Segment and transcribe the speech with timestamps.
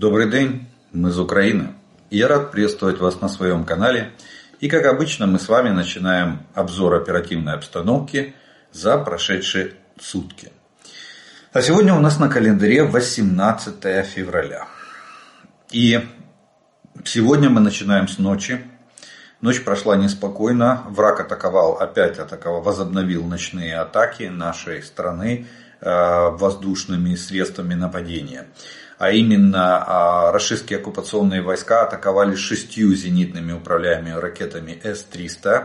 [0.00, 1.74] Добрый день, мы из Украины.
[2.08, 4.12] Я рад приветствовать вас на своем канале.
[4.58, 8.34] И как обычно мы с вами начинаем обзор оперативной обстановки
[8.72, 10.52] за прошедшие сутки.
[11.52, 14.68] А сегодня у нас на календаре 18 февраля.
[15.70, 16.00] И
[17.04, 18.62] сегодня мы начинаем с ночи.
[19.42, 20.82] Ночь прошла неспокойно.
[20.88, 25.46] Враг атаковал, опять атаковал, возобновил ночные атаки нашей страны
[25.82, 28.46] э, воздушными средствами нападения
[29.00, 35.64] а именно а, российские оккупационные войска атаковали шестью зенитными управляемыми ракетами С-300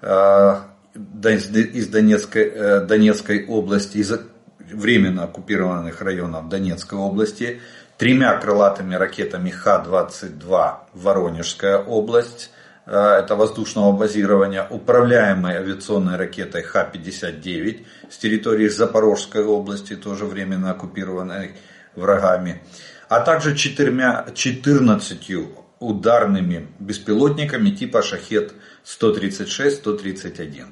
[0.00, 4.10] а, из Донецкой, э, Донецкой области, из
[4.58, 7.60] временно оккупированных районов Донецкой области,
[7.98, 12.50] тремя крылатыми ракетами Х-22 Воронежская область,
[12.86, 21.50] э, это воздушного базирования, управляемой авиационной ракетой Х-59 с территории Запорожской области, тоже временно оккупированной
[21.96, 22.62] врагами,
[23.08, 25.30] а также четырьмя, 14
[25.78, 30.66] ударными беспилотниками типа Шахет-136-131.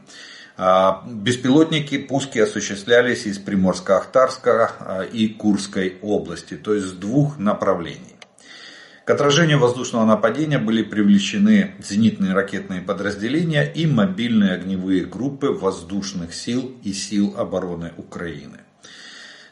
[0.56, 8.14] А, беспилотники, пуски осуществлялись из Приморско-Ахтарска а, и Курской области, то есть с двух направлений.
[9.04, 16.74] К отражению воздушного нападения были привлечены зенитные ракетные подразделения и мобильные огневые группы воздушных сил
[16.82, 18.63] и сил обороны Украины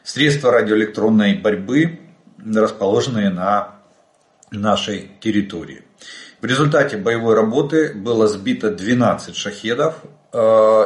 [0.03, 1.99] средства радиоэлектронной борьбы,
[2.37, 3.75] расположенные на
[4.51, 5.83] нашей территории.
[6.41, 9.95] В результате боевой работы было сбито 12 шахедов
[10.33, 10.37] э,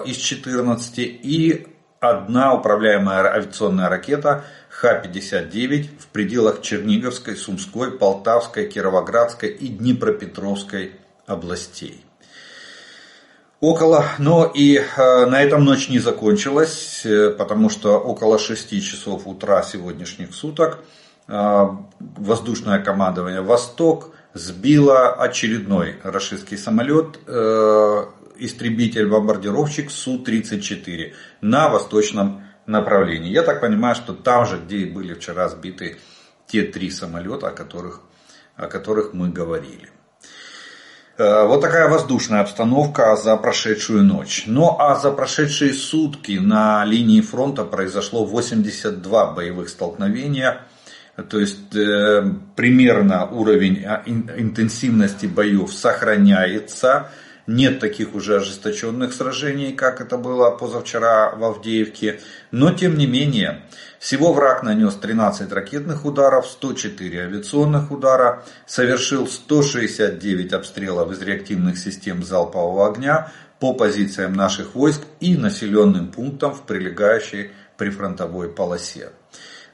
[0.05, 1.67] из 14 и
[1.99, 10.91] одна управляемая авиационная ракета Х-59 в пределах Черниговской, Сумской, Полтавской, Кировоградской и Днепропетровской
[11.25, 12.06] областей.
[13.59, 19.25] Около, но и э, на этом ночь не закончилась, э, потому что около 6 часов
[19.25, 20.77] утра сегодняшних суток
[21.27, 21.67] э,
[21.99, 27.17] воздушное командование «Восток» сбило очередной российский самолет,
[28.37, 33.31] истребитель-бомбардировщик Су-34 на восточном направлении.
[33.31, 35.97] Я так понимаю, что там же, где были вчера сбиты
[36.45, 38.01] те три самолета, о которых,
[38.55, 39.89] о которых мы говорили.
[41.17, 44.43] Э, вот такая воздушная обстановка за прошедшую ночь.
[44.45, 50.59] Ну а за прошедшие сутки на линии фронта произошло 82 боевых столкновения.
[51.29, 52.23] То есть э,
[52.55, 57.09] примерно уровень а, интенсивности боев сохраняется.
[57.47, 62.19] Нет таких уже ожесточенных сражений, как это было позавчера в Авдеевке.
[62.51, 63.61] Но тем не менее,
[63.99, 72.21] всего враг нанес 13 ракетных ударов, 104 авиационных удара, совершил 169 обстрелов из реактивных систем
[72.21, 73.31] залпового огня
[73.61, 79.11] по позициям наших войск и населенным пунктам в прилегающей прифронтовой полосе.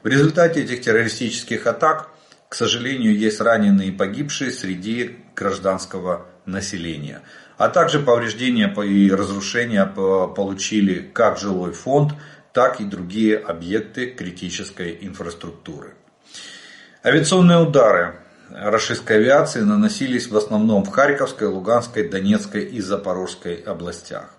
[0.04, 2.08] В результате этих террористических атак,
[2.48, 7.22] к сожалению, есть раненые и погибшие среди гражданского населения
[7.56, 12.14] а также повреждения и разрушения получили как жилой фонд,
[12.52, 15.94] так и другие объекты критической инфраструктуры.
[17.04, 18.16] Авиационные удары
[18.50, 24.30] российской авиации наносились в основном в Харьковской, Луганской, Донецкой и Запорожской областях.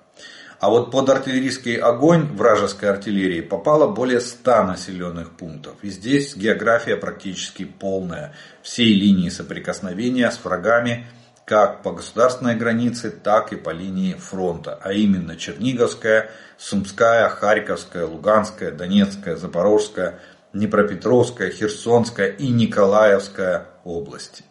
[0.59, 5.75] А вот под артиллерийский огонь вражеской артиллерии попало более 100 населенных пунктов.
[5.81, 8.33] И здесь география практически полная.
[8.63, 11.07] Всей линии соприкосновения с врагами
[11.45, 18.71] как по государственной границе, так и по линии фронта, а именно Черниговская, Сумская, Харьковская, Луганская,
[18.71, 20.19] Донецкая, Запорожская,
[20.53, 24.43] Днепропетровская, Херсонская и Николаевская области.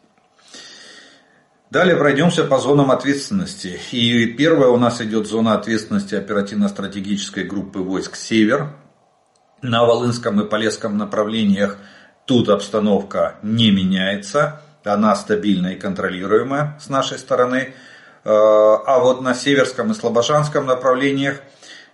[1.71, 3.81] Далее пройдемся по зонам ответственности.
[3.91, 8.69] И первая у нас идет зона ответственности оперативно-стратегической группы войск «Север».
[9.60, 11.78] На Волынском и Полесском направлениях
[12.27, 17.75] тут обстановка не меняется она стабильная и контролируемая с нашей стороны.
[18.25, 21.41] Э, а вот на Северском и Слобожанском направлениях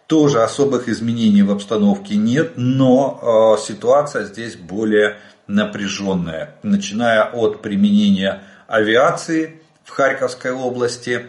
[0.07, 6.57] тоже особых изменений в обстановке нет, но э, ситуация здесь более напряженная.
[6.63, 11.29] Начиная от применения авиации в Харьковской области,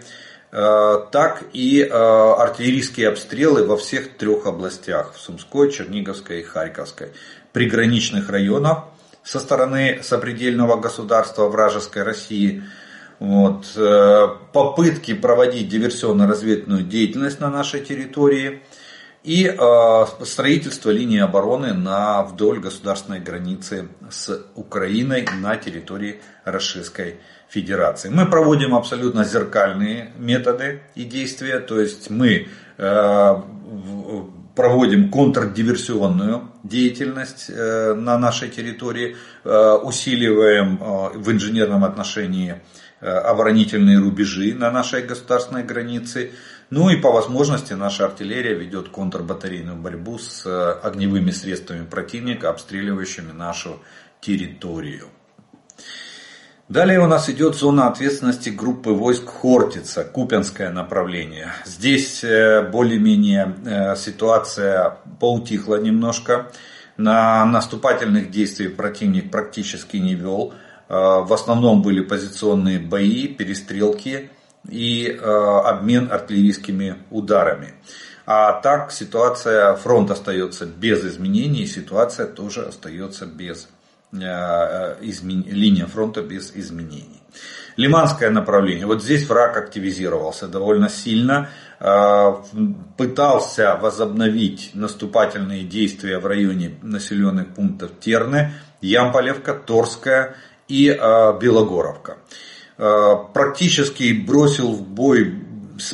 [0.52, 7.10] э, так и артиллерийские обстрелы во всех трех областях, в Сумской, Черниговской и Харьковской,
[7.54, 8.86] приграничных районах,
[9.24, 12.64] со стороны сопредельного государства вражеской России.
[13.20, 18.64] Вот, э, попытки проводить диверсионно-разведывательную деятельность на нашей территории
[19.24, 28.10] и э, строительство линии обороны на, вдоль государственной границы с Украиной на территории Российской Федерации.
[28.10, 32.48] Мы проводим абсолютно зеркальные методы и действия, то есть мы
[32.78, 33.42] э,
[34.56, 40.78] проводим контрдиверсионную деятельность на нашей территории, усиливаем
[41.16, 42.62] в инженерном отношении
[43.00, 46.32] оборонительные рубежи на нашей государственной границе.
[46.70, 50.46] Ну и по возможности наша артиллерия ведет контрбатарейную борьбу с
[50.82, 53.80] огневыми средствами противника, обстреливающими нашу
[54.22, 55.08] территорию.
[56.72, 61.52] Далее у нас идет зона ответственности группы войск Хортица, Купенское направление.
[61.66, 66.50] Здесь э, более-менее э, ситуация поутихла немножко.
[66.96, 70.54] На наступательных действиях противник практически не вел.
[70.88, 70.94] Э,
[71.26, 74.30] в основном были позиционные бои, перестрелки
[74.70, 77.74] и обмен артиллерийскими ударами.
[78.26, 83.81] А так ситуация, фронт остается без изменений, ситуация тоже остается без изменений
[84.14, 85.44] измен...
[85.48, 87.22] линия фронта без изменений.
[87.78, 88.86] Лиманское направление.
[88.86, 91.50] Вот здесь враг активизировался довольно сильно.
[91.80, 92.34] Э,
[92.98, 100.36] пытался возобновить наступательные действия в районе населенных пунктов Терны, Ямполевка, Торская
[100.68, 102.18] и э, Белогоровка.
[103.34, 105.36] Практически бросил в бой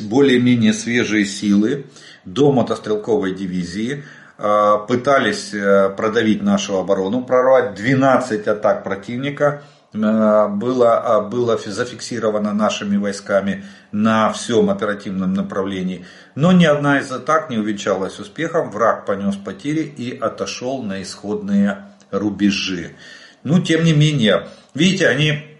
[0.00, 1.86] более-менее свежие силы
[2.24, 4.04] до мотострелковой дивизии.
[4.40, 9.64] Э, пытались э, продавить нашу оборону, прорвать 12 атак противника.
[9.92, 16.06] Э, было, было зафиксировано нашими войсками на всем оперативном направлении.
[16.36, 18.70] Но ни одна из атак не увенчалась успехом.
[18.70, 22.94] Враг понес потери и отошел на исходные рубежи.
[23.42, 25.58] Ну, тем не менее, видите, они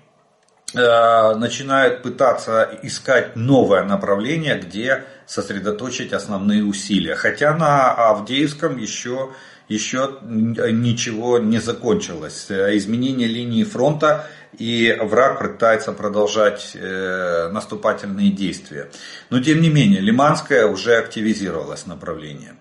[0.75, 7.15] начинают пытаться искать новое направление, где сосредоточить основные усилия.
[7.15, 9.31] Хотя на Авдеевском еще,
[9.69, 12.47] еще ничего не закончилось.
[12.49, 14.27] Изменение линии фронта
[14.57, 18.91] и враг пытается продолжать э, наступательные действия.
[19.29, 22.55] Но тем не менее, Лиманское уже активизировалось направление.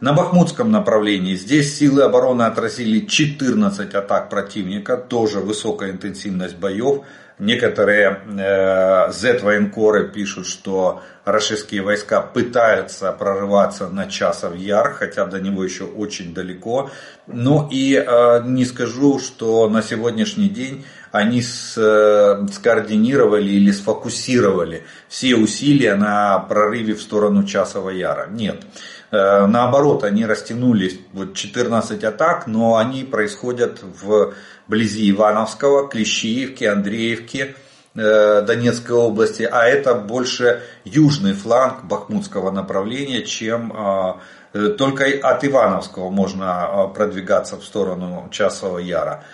[0.00, 7.02] На Бахмутском направлении здесь силы обороны отразили 14 атак противника, тоже высокая интенсивность боев.
[7.40, 15.64] Некоторые э, Z-военкоры пишут, что российские войска пытаются прорываться на Часов Яр, хотя до него
[15.64, 16.90] еще очень далеко.
[17.26, 25.34] Ну и э, не скажу, что на сегодняшний день они э, скоординировали или сфокусировали все
[25.34, 28.28] усилия на прорыве в сторону Часова Яра.
[28.30, 28.62] Нет.
[29.10, 37.56] Э, наоборот, они растянулись, вот 14 атак, но они происходят вблизи Ивановского, Клещиевки, Андреевки,
[37.96, 43.72] э, Донецкой области, а это больше южный фланг Бахмутского направления, чем
[44.52, 49.24] э, только от Ивановского можно продвигаться в сторону Часового Яра.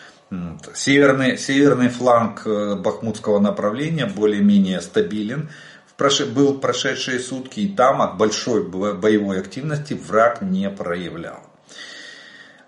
[0.75, 5.49] Северный, северный фланг Бахмутского направления более-менее стабилен,
[5.99, 11.41] был прошедшие сутки, и там от большой боевой активности враг не проявлял.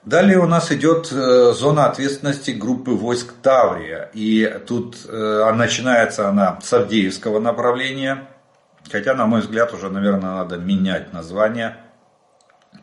[0.04, 4.10] Далее у нас идет э, зона ответственности группы войск Таврия.
[4.14, 8.26] И тут э, начинается она с Авдеевского направления.
[8.90, 11.76] Хотя, на мой взгляд, уже, наверное, надо менять название,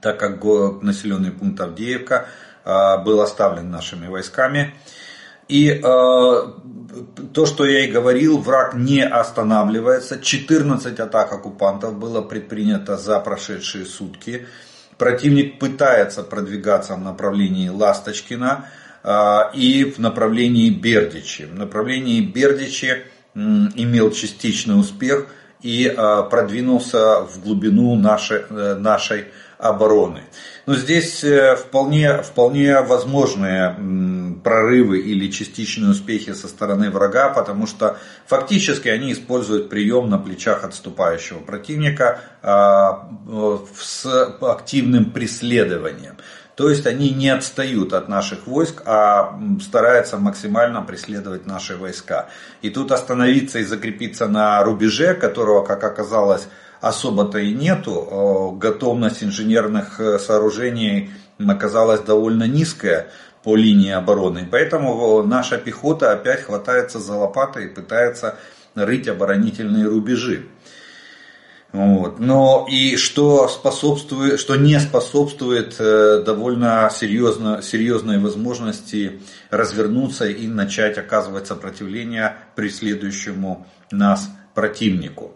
[0.01, 0.43] так как
[0.83, 2.27] населенный пункт Авдеевка
[2.63, 4.75] э, был оставлен нашими войсками.
[5.47, 5.81] И
[7.33, 10.19] то, что я и говорил, враг не останавливается.
[10.19, 14.47] 14 атак оккупантов было предпринято за прошедшие сутки.
[14.97, 18.69] Противник пытается продвигаться в направлении Ласточкина
[19.03, 21.43] а, и в направлении Бердичи.
[21.43, 25.27] В направлении Бердичи имел частичный успех
[25.61, 29.25] и а, продвинулся в глубину нашей, э, нашей
[29.57, 30.23] обороны.
[30.65, 33.75] Но здесь э, вполне, вполне возможные
[34.43, 40.63] прорывы или частичные успехи со стороны врага, потому что фактически они используют прием на плечах
[40.63, 43.09] отступающего противника а,
[43.79, 44.05] с
[44.41, 46.17] активным преследованием.
[46.55, 52.29] То есть они не отстают от наших войск, а стараются максимально преследовать наши войска.
[52.61, 56.47] И тут остановиться и закрепиться на рубеже, которого, как оказалось,
[56.85, 58.55] особо-то и нету.
[58.59, 63.07] Готовность инженерных э, сооружений оказалась довольно низкая
[63.43, 64.47] по линии обороны.
[64.49, 68.37] Поэтому наша пехота опять хватается за лопаты и пытается
[68.75, 70.45] рыть оборонительные рубежи.
[71.71, 72.19] Вот.
[72.19, 80.99] Но и что способствует, что не способствует э, довольно серьезно, серьезной возможности развернуться и начать
[80.99, 85.33] оказывать сопротивление преследующему нас противнику.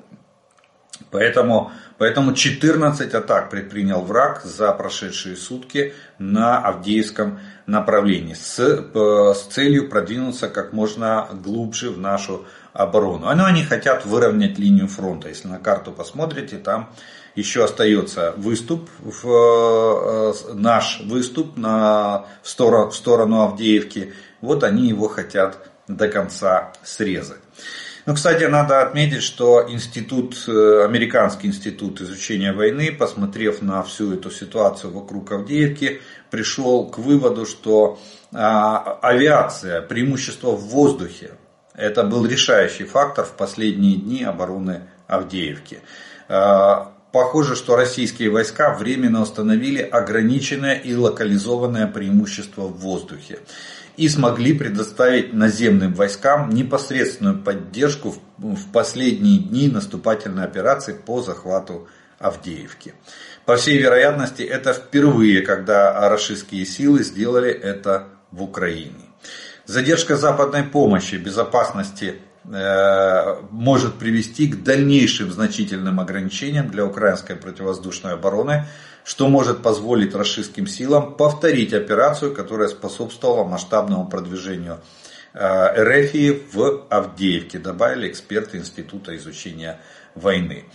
[1.12, 9.41] Поэтому, поэтому 14 атак предпринял враг за прошедшие сутки на Авдеевском направлении с, э, с
[9.53, 13.34] целью продвинуться как можно глубже в нашу оборону.
[13.34, 15.29] Но они хотят выровнять линию фронта.
[15.29, 16.89] Если на карту посмотрите, там
[17.36, 24.13] еще остается выступ, в, наш выступ на, в, сторону, в сторону Авдеевки.
[24.41, 27.39] Вот они его хотят до конца срезать.
[28.10, 34.32] Ну, кстати, надо отметить, что институт, э, американский институт изучения войны, посмотрев на всю эту
[34.32, 36.01] ситуацию вокруг Авдеевки,
[36.32, 38.00] пришел к выводу, что
[38.34, 41.34] а, авиация, преимущество в воздухе,
[41.75, 45.82] это был решающий фактор в последние дни обороны Авдеевки.
[46.30, 53.38] А, похоже, что российские войска временно установили ограниченное и локализованное преимущество в воздухе
[54.00, 62.94] и смогли предоставить наземным войскам непосредственную поддержку в последние дни наступательной операции по захвату Авдеевки.
[63.46, 69.10] По всей вероятности, это впервые, когда рашистские силы сделали это в Украине.
[69.65, 78.65] Задержка западной помощи безопасности может привести к дальнейшим значительным ограничениям для украинской противовоздушной обороны
[79.10, 84.81] что может позволить расистским силам повторить операцию, которая способствовала масштабному продвижению
[85.34, 89.79] э, РФ в Авдеевке, добавили эксперты Института изучения
[90.13, 90.65] войны.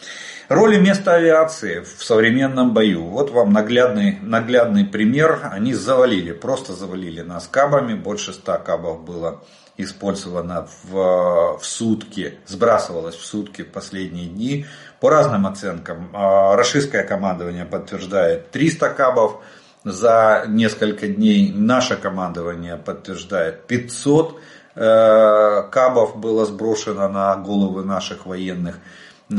[0.49, 3.05] Роли места авиации в современном бою.
[3.05, 5.51] Вот вам наглядный, наглядный пример.
[5.53, 7.95] Они завалили, просто завалили нас кабами.
[7.95, 9.45] Больше 100 кабов было
[9.77, 14.67] использовано в, в сутки, сбрасывалось в сутки в последние дни.
[15.01, 19.41] По разным оценкам, а, российское командование подтверждает 300 кабов
[19.85, 21.53] за несколько дней.
[21.53, 24.41] Наше командование подтверждает 500
[24.75, 28.79] э, кабов было сброшено на головы наших военных,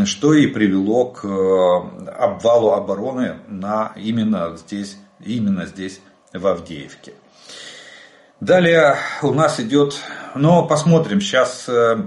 [0.05, 5.99] что и привело к э, обвалу обороны на именно здесь, именно здесь
[6.31, 7.13] в Авдеевке.
[8.39, 9.95] Далее у нас идет,
[10.35, 11.97] но посмотрим сейчас э,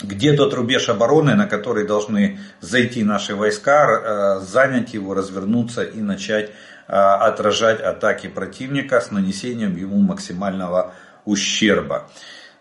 [0.00, 6.00] где тот рубеж обороны, на который должны зайти наши войска, э, занять его, развернуться и
[6.00, 12.08] начать э, отражать атаки противника с нанесением ему максимального ущерба.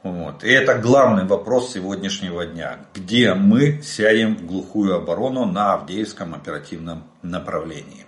[0.02, 0.44] Вот.
[0.44, 2.80] И это главный вопрос сегодняшнего дня.
[2.96, 8.07] Где мы сядем в глухую оборону на Авдеевском оперативном направлении.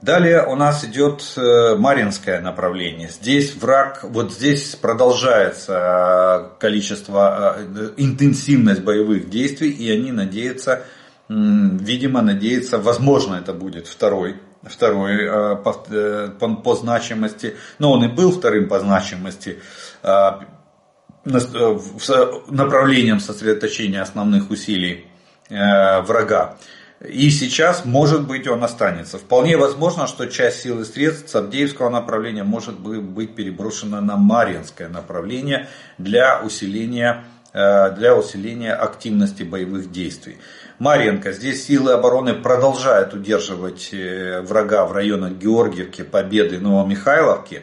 [0.00, 3.08] Далее у нас идет э, Маринское направление.
[3.08, 10.84] Здесь враг, вот здесь продолжается э, количество, э, интенсивность боевых действий, и они надеются,
[11.28, 15.72] видимо, надеются, возможно, это будет второй второй по,
[16.48, 19.60] по, значимости, но он и был вторым по значимости
[21.24, 25.06] направлением сосредоточения основных усилий
[25.48, 26.56] врага.
[27.06, 29.18] И сейчас, может быть, он останется.
[29.18, 34.88] Вполне возможно, что часть сил и средств с Авдеевского направления может быть переброшена на Марьинское
[34.88, 40.38] направление для усиления, э, для усиления активности боевых действий.
[40.80, 41.30] Марьенко.
[41.30, 47.62] Здесь силы обороны продолжают удерживать э, врага в районах Георгиевки, Победы Новомихайловки.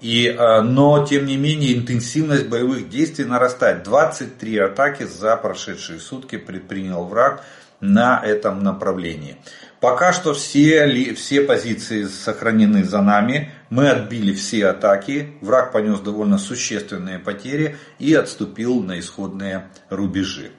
[0.00, 3.84] И, э, но, тем не менее, интенсивность боевых действий нарастает.
[3.84, 7.44] 23 атаки за прошедшие сутки предпринял враг
[7.84, 9.36] на этом направлении.
[9.80, 13.50] Пока что все, все позиции сохранены за нами.
[13.68, 15.34] Мы отбили все атаки.
[15.42, 20.52] Враг понес довольно существенные потери и отступил на исходные рубежи.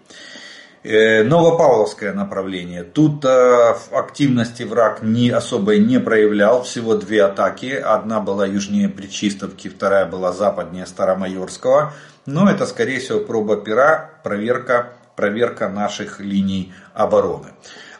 [0.83, 2.83] Э, Новопавловское направление.
[2.83, 6.61] Тут э, активности враг не, особо не проявлял.
[6.61, 7.71] Всего две атаки.
[7.71, 11.93] Одна была южнее Причистовки, вторая была западнее Старомайорского.
[12.27, 17.49] Но это скорее всего проба пера, проверка проверка наших линий обороны.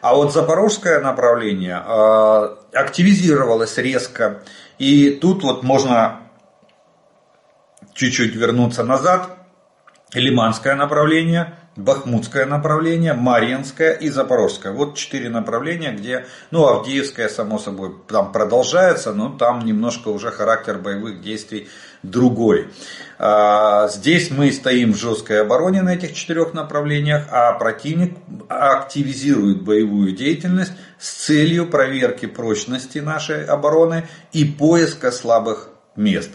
[0.00, 4.42] А вот запорожское направление э, активизировалось резко.
[4.78, 6.20] И тут вот можно
[7.94, 9.30] чуть-чуть вернуться назад.
[10.14, 14.72] Лиманское направление, Бахмутское направление, Марьинское и Запорожское.
[14.72, 20.78] Вот четыре направления, где, ну, Авдеевское, само собой, там продолжается, но там немножко уже характер
[20.78, 21.68] боевых действий
[22.10, 22.68] другой.
[23.18, 28.16] А, здесь мы стоим в жесткой обороне на этих четырех направлениях, а противник
[28.48, 36.30] активизирует боевую деятельность с целью проверки прочности нашей обороны и поиска слабых мест.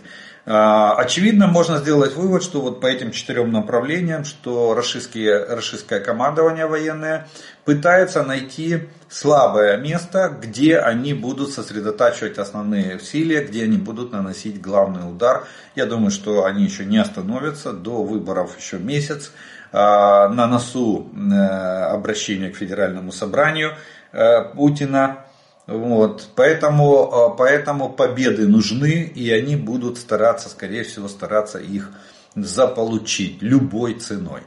[0.46, 7.28] А, очевидно, можно сделать вывод, что вот по этим четырем направлениям, что российское командование военное
[7.64, 15.08] пытается найти слабое место, где они будут сосредотачивать основные усилия, где они будут наносить главный
[15.08, 15.46] удар.
[15.76, 19.32] Я думаю, что они еще не остановятся, до выборов еще месяц.
[19.74, 23.74] А, на носу э, обращения к федеральному собранию
[24.12, 25.26] э, Путина.
[25.72, 31.92] Вот, поэтому, а, поэтому победы нужны, и они будут стараться, скорее всего, стараться их
[32.36, 34.42] заполучить любой ценой.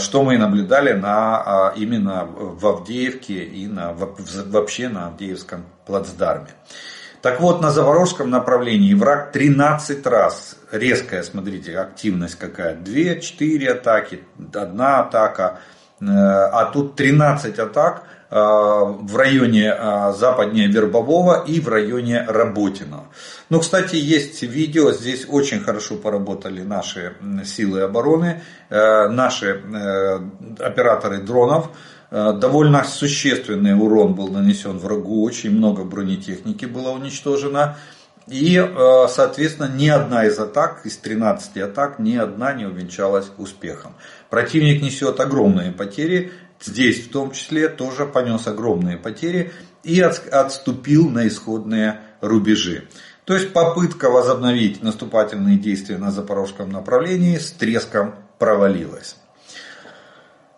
[0.00, 6.50] что мы и наблюдали на, именно в Авдеевке и на, вообще на Авдеевском плацдарме.
[7.22, 14.98] Так вот, на Запорожском направлении враг 13 раз, резкая, смотрите, активность какая, 2-4 атаки, одна
[14.98, 15.60] атака,
[16.00, 18.02] э, а тут 13 атак
[18.34, 23.04] в районе э, западнее Вербового и в районе Работино.
[23.50, 29.62] Ну, кстати, есть видео, здесь очень хорошо поработали наши силы обороны, наши
[30.58, 31.70] операторы дронов,
[32.14, 37.78] Э, довольно существенный урон был нанесен врагу, очень много бронетехники было уничтожено.
[38.28, 43.94] И, э, соответственно, ни одна из атак, из 13 атак, ни одна не увенчалась успехом.
[44.28, 46.32] Противник несет огромные потери,
[46.62, 49.52] здесь в том числе тоже понес огромные потери
[49.82, 52.88] и отступил на исходные рубежи.
[53.24, 59.16] То есть попытка возобновить наступательные действия на запорожском направлении с треском провалилась.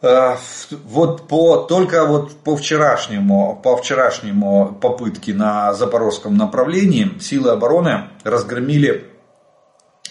[0.04, 0.36] Э,
[0.84, 9.10] вот по, только вот по вчерашнему, по вчерашнему попытке на запорожском направлении силы обороны разгромили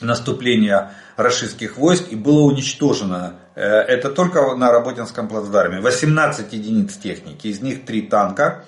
[0.01, 7.61] наступление российских войск и было уничтожено, это только на Работинском плацдарме, 18 единиц техники, из
[7.61, 8.65] них 3 танка,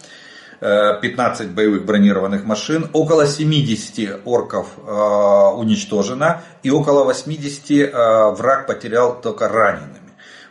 [0.59, 9.47] 15 э, боевых бронированных машин, около 70 орков уничтожено и около 80 враг потерял только
[9.47, 10.05] ранеными.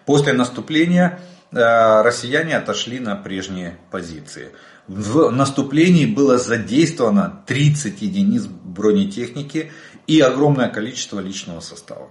[0.07, 1.19] После наступления
[1.51, 4.51] э, россияне отошли на прежние позиции.
[4.87, 9.73] В наступлении было задействовано 30 единиц бронетехники
[10.07, 12.09] и огромное количество личного состава.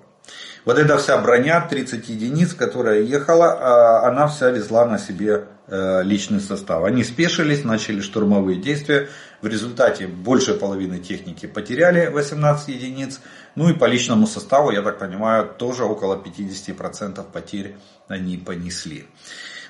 [0.66, 6.04] Вот эта вся броня, 30 единиц, которая ехала, а, она вся везла на себе э,
[6.04, 6.86] личный состав.
[6.86, 9.10] Они спешились, начали штурмовые действия.
[9.42, 13.20] В результате больше половины техники потеряли 18 единиц.
[13.56, 17.76] Ну и по личному составу, я так понимаю, тоже около 50% потерь
[18.08, 19.06] они понесли.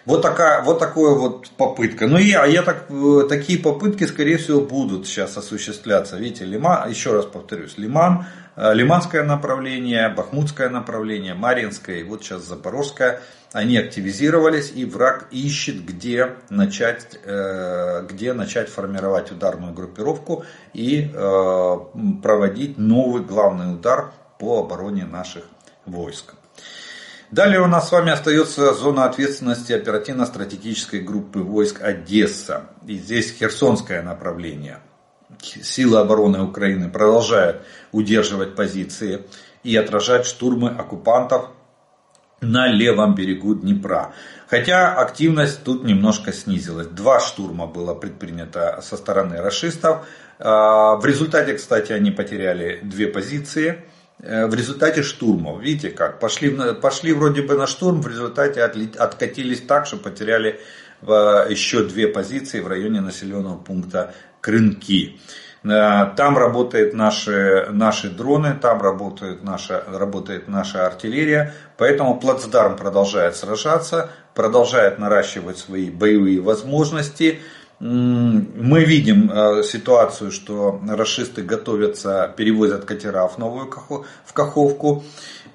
[0.05, 2.07] Вот такая, вот такая вот попытка.
[2.07, 6.17] Ну я, я так, э, такие попытки, скорее всего, будут сейчас осуществляться.
[6.17, 13.21] Видите, Лиман, еще раз повторюсь, Лиман, Лиманское направление, Бахмутское направление, Маринское и вот сейчас Запорожское,
[13.51, 21.11] они активизировались и враг ищет, где начать, э, где начать формировать ударную группировку и
[22.21, 25.43] проводить новый главный удар по обороне наших
[25.85, 26.33] войск.
[27.33, 32.67] Далее у нас с вами остается зона ответственности оперативно-стратегической группы войск Одесса.
[32.85, 34.81] И здесь Херсонское направление.
[35.43, 39.23] Силы обороны Украины продолжают удерживать позиции
[39.63, 41.49] и отражать штурмы оккупантов
[42.41, 44.13] на левом берегу Днепра.
[44.47, 46.87] Хотя активность тут немножко снизилась.
[46.87, 50.05] Два штурма было предпринято со стороны расистов.
[50.39, 53.83] А, в результате, кстати, они потеряли две позиции.
[54.19, 55.61] Э, в результате штурмов.
[55.61, 60.61] Видите как, пошли, пошли вроде бы на штурм, в результате откатились так, что потеряли
[61.01, 65.21] еще две позиции в районе населенного пункта Крынки.
[65.63, 73.37] Э, там работают наши, наши дроны, там работает наша, работает наша артиллерия, поэтому плацдарм продолжает
[73.37, 77.39] сражаться, продолжает наращивать свои боевые возможности
[77.79, 83.69] мы видим э, ситуацию, что расисты готовятся, перевозят катера в новую
[84.25, 85.03] в Каховку.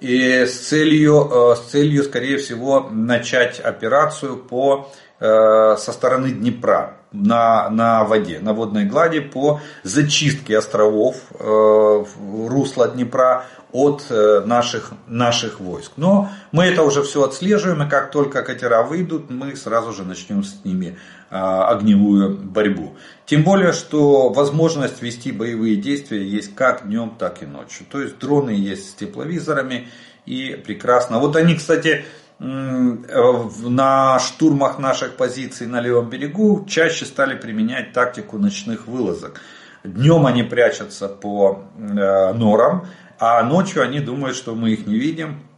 [0.00, 7.68] И с целью, э, с целью, скорее всего, начать операцию по, со стороны Днепра на,
[7.70, 15.92] на воде, на водной глади по зачистке островов русла Днепра от наших, наших войск.
[15.96, 20.42] Но мы это уже все отслеживаем, и как только катера выйдут, мы сразу же начнем
[20.42, 20.96] с ними
[21.30, 22.96] а, огневую борьбу.
[23.26, 27.84] Тем более, что возможность вести боевые действия есть как днем, так и ночью.
[27.90, 29.88] То есть дроны есть с тепловизорами
[30.24, 31.18] и прекрасно.
[31.18, 32.06] Вот они, кстати,
[32.38, 39.40] на штурмах наших позиций на левом берегу чаще стали применять тактику ночных вылазок.
[39.84, 42.86] Днем они прячутся по э, норам,
[43.18, 45.48] а ночью они думают, что мы их не видим,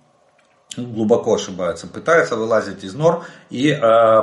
[0.77, 3.79] глубоко ошибаются, пытаются вылазить из нор и э,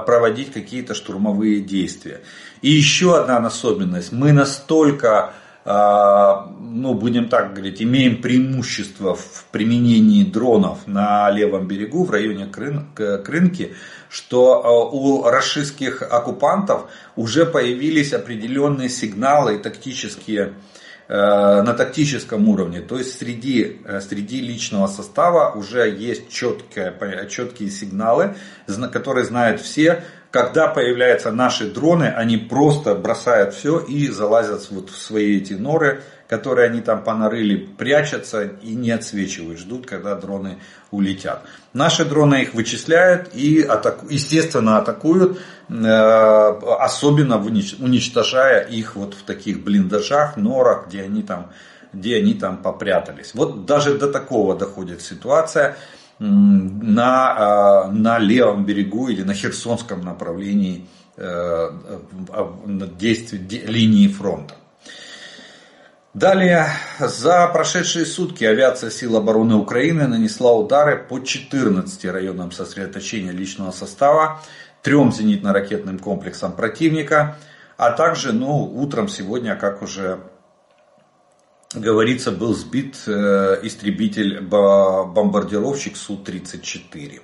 [0.05, 2.21] проводить какие-то штурмовые действия.
[2.61, 10.23] И еще одна особенность, мы настолько, э, ну будем так говорить, имеем преимущество в применении
[10.23, 13.75] дронов на левом берегу, в районе Крын, Крынки,
[14.09, 20.53] что э, у российских оккупантов уже появились определенные сигналы тактические
[21.09, 26.93] Э, на тактическом уровне, то есть среди, э, среди личного состава уже есть четкие,
[27.29, 28.35] четкие сигналы,
[28.91, 30.03] которые знают все,
[30.37, 36.03] когда появляются наши дроны, они просто бросают все и залазят вот в свои эти норы
[36.27, 40.57] которые они там понарыли, прячутся и не отсвечивают, ждут, когда дроны
[40.91, 41.43] улетят.
[41.71, 45.83] Наши дроны их вычисляют и, атаку, естественно, атакуют, э,
[46.79, 51.49] особенно уничтожая их вот в таких блиндажах, норах, где они там,
[51.93, 53.31] где они там попрятались.
[53.33, 55.77] Вот даже до такого доходит ситуация
[56.19, 61.69] на, э, на левом берегу или на Херсонском направлении э,
[62.97, 64.55] действий линии фронта.
[66.13, 66.65] Далее,
[66.99, 74.41] за прошедшие сутки авиация сил обороны Украины нанесла удары по 14 районам сосредоточения личного состава,
[74.81, 77.37] трем зенитно-ракетным комплексам противника,
[77.77, 80.21] а также ну, утром сегодня, как уже
[81.73, 87.21] говорится, был сбит э, истребитель-бомбардировщик Су-34.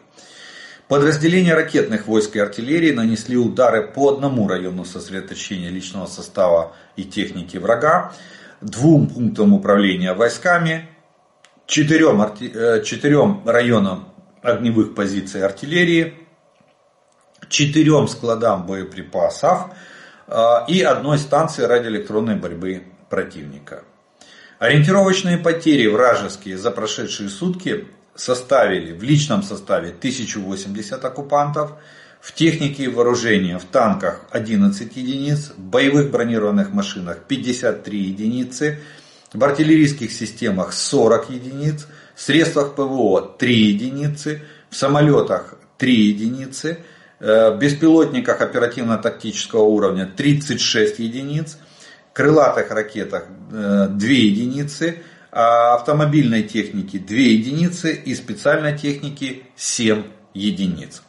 [0.88, 7.56] Подразделения ракетных войск и артиллерии нанесли удары по одному району сосредоточения личного состава и техники
[7.58, 8.12] врага,
[8.60, 10.90] двум пунктам управления войсками,
[11.66, 14.10] четырем, э, четырем районам
[14.42, 16.16] огневых позиций артиллерии,
[17.48, 19.70] четырем складам боеприпасов
[20.28, 23.84] э, и одной станции радиоэлектронной борьбы противника.
[24.64, 31.74] Ориентировочные потери вражеские за прошедшие сутки составили в личном составе 1080 оккупантов,
[32.22, 38.80] в технике и вооружении в танках 11 единиц, в боевых бронированных машинах 53 единицы,
[39.34, 46.78] в артиллерийских системах 40 единиц, в средствах ПВО 3 единицы, в самолетах 3 единицы,
[47.20, 51.58] э, в беспилотниках оперативно-тактического уровня 36 единиц,
[52.14, 55.00] крылатых ракетах 2 э, единицы,
[55.32, 61.02] а автомобильной техники 2 единицы и специальной техники 7 единиц.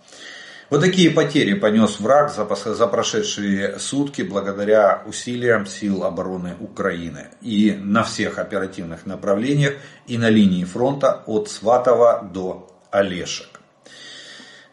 [0.71, 7.29] Вот такие потери понес враг за, прошедшие сутки благодаря усилиям сил обороны Украины.
[7.43, 9.75] И на всех оперативных направлениях
[10.07, 13.61] и на линии фронта от Сватова до Олешек.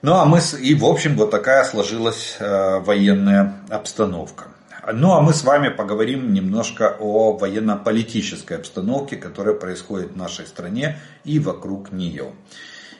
[0.01, 4.50] Ну а мы, и в общем вот такая сложилась э, военная обстановка.
[4.89, 10.97] Ну а мы с вами поговорим немножко о военно-политической обстановке, которая происходит в нашей стране
[11.23, 12.31] и вокруг нее.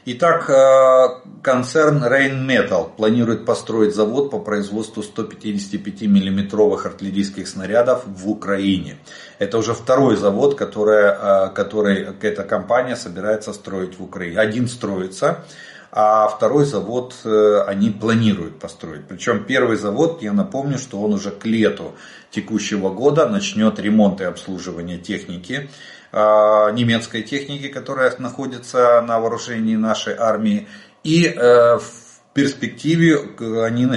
[0.06, 8.98] Итак, э, концерн Rheinmetall планирует построить завод по производству 155 миллиметровых артиллерийских снарядов в Украине.
[9.38, 14.39] Это уже второй завод, который, э, который эта компания собирается строить в Украине.
[14.39, 15.46] Один строится,
[15.91, 19.08] а второй завод э, они планируют построить.
[19.08, 21.93] Причем первый завод, я напомню, что он уже к лету
[22.30, 25.69] текущего года начнет ремонт и обслуживание техники
[26.12, 30.67] Э, немецкой техники, которая находится на вооружении нашей армии.
[31.04, 33.17] И э, в перспективе
[33.63, 33.88] они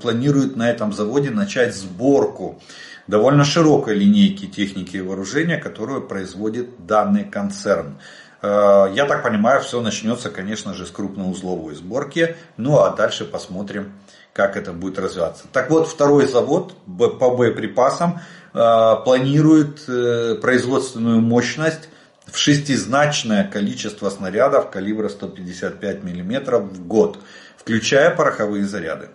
[0.00, 2.60] планируют на этом заводе начать сборку
[3.06, 7.98] довольно широкой линейки техники и вооружения, которую производит данный концерн.
[8.42, 12.36] Э, я так понимаю, все начнется, конечно же, с крупноузловой сборки.
[12.56, 13.92] Ну а дальше посмотрим,
[14.32, 15.44] как это будет развиваться.
[15.52, 18.20] Так вот, второй завод по боеприпасам
[18.54, 21.88] Э, планирует э, производственную мощность
[22.30, 27.18] в шестизначное количество снарядов калибра 155 мм в год,
[27.56, 29.08] включая пороховые заряды.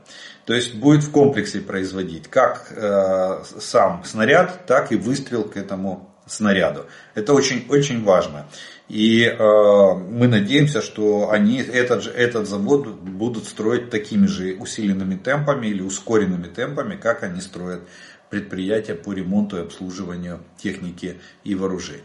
[0.46, 6.10] То есть будет в комплексе производить как э, сам снаряд, так и выстрел к этому
[6.26, 6.88] снаряду.
[7.14, 8.48] Это очень, очень важно.
[8.90, 15.16] И э, мы надеемся, что они этот, же, этот завод будут строить такими же усиленными
[15.16, 17.82] темпами или ускоренными темпами, как они строят
[18.30, 22.04] предприятия по ремонту и обслуживанию техники и вооружений.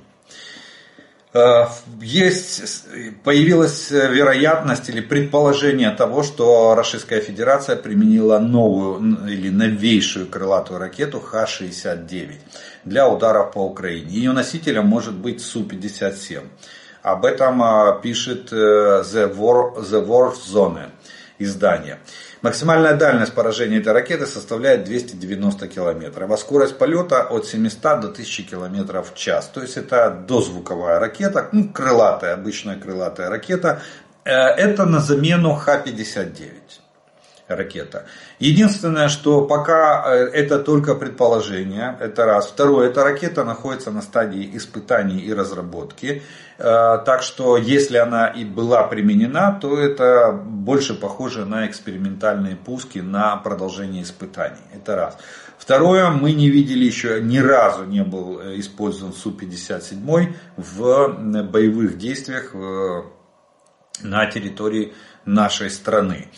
[1.35, 1.67] Э,
[2.01, 2.85] есть,
[3.25, 12.35] появилась вероятность или предположение того, что Российская Федерация применила новую или новейшую крылатую ракету Х-69
[12.85, 14.11] для ударов по Украине.
[14.11, 16.43] Ее носителем может быть Су-57.
[17.03, 18.57] Об этом э, пишет э,
[19.03, 20.91] The War, The War Zone
[21.39, 21.99] издание.
[22.43, 28.43] Максимальная дальность поражения этой ракеты составляет 290 километров, а скорость полета от 700 до 1000
[28.43, 29.47] километров в час.
[29.47, 33.81] То есть это дозвуковая ракета, ну, крылатая, обычная крылатая ракета.
[34.25, 36.82] Э, это на замену Х-59
[37.49, 38.07] ракета.
[38.39, 42.49] Единственное, что пока э, это только предположение, это раз.
[42.49, 46.23] Второе, эта ракета находится на стадии испытаний и разработки.
[46.59, 52.99] Э, так что если она и была применена, то это больше похоже на экспериментальные пуски
[52.99, 54.63] на продолжение испытаний.
[54.75, 55.19] Это раз.
[55.59, 61.09] Второе, мы не видели еще, ни разу не был э, использован Су-57 в
[61.45, 62.55] боевых действиях
[64.03, 64.93] на территории
[65.25, 66.29] нашей страны.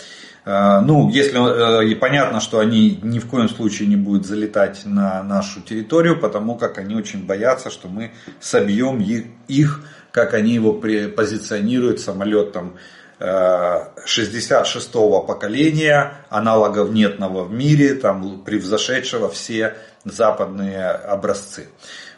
[0.45, 5.23] Э, ну, если и понятно, что они ни в коем случае не будут залетать на
[5.23, 9.01] нашу территорию, потому как они очень боятся, что мы собьем
[9.49, 9.81] их,
[10.11, 12.75] как они его позиционируют самолетом
[13.21, 21.69] 66-го поколения, аналогов нетного в мире, там превзошедшего все западные образцы.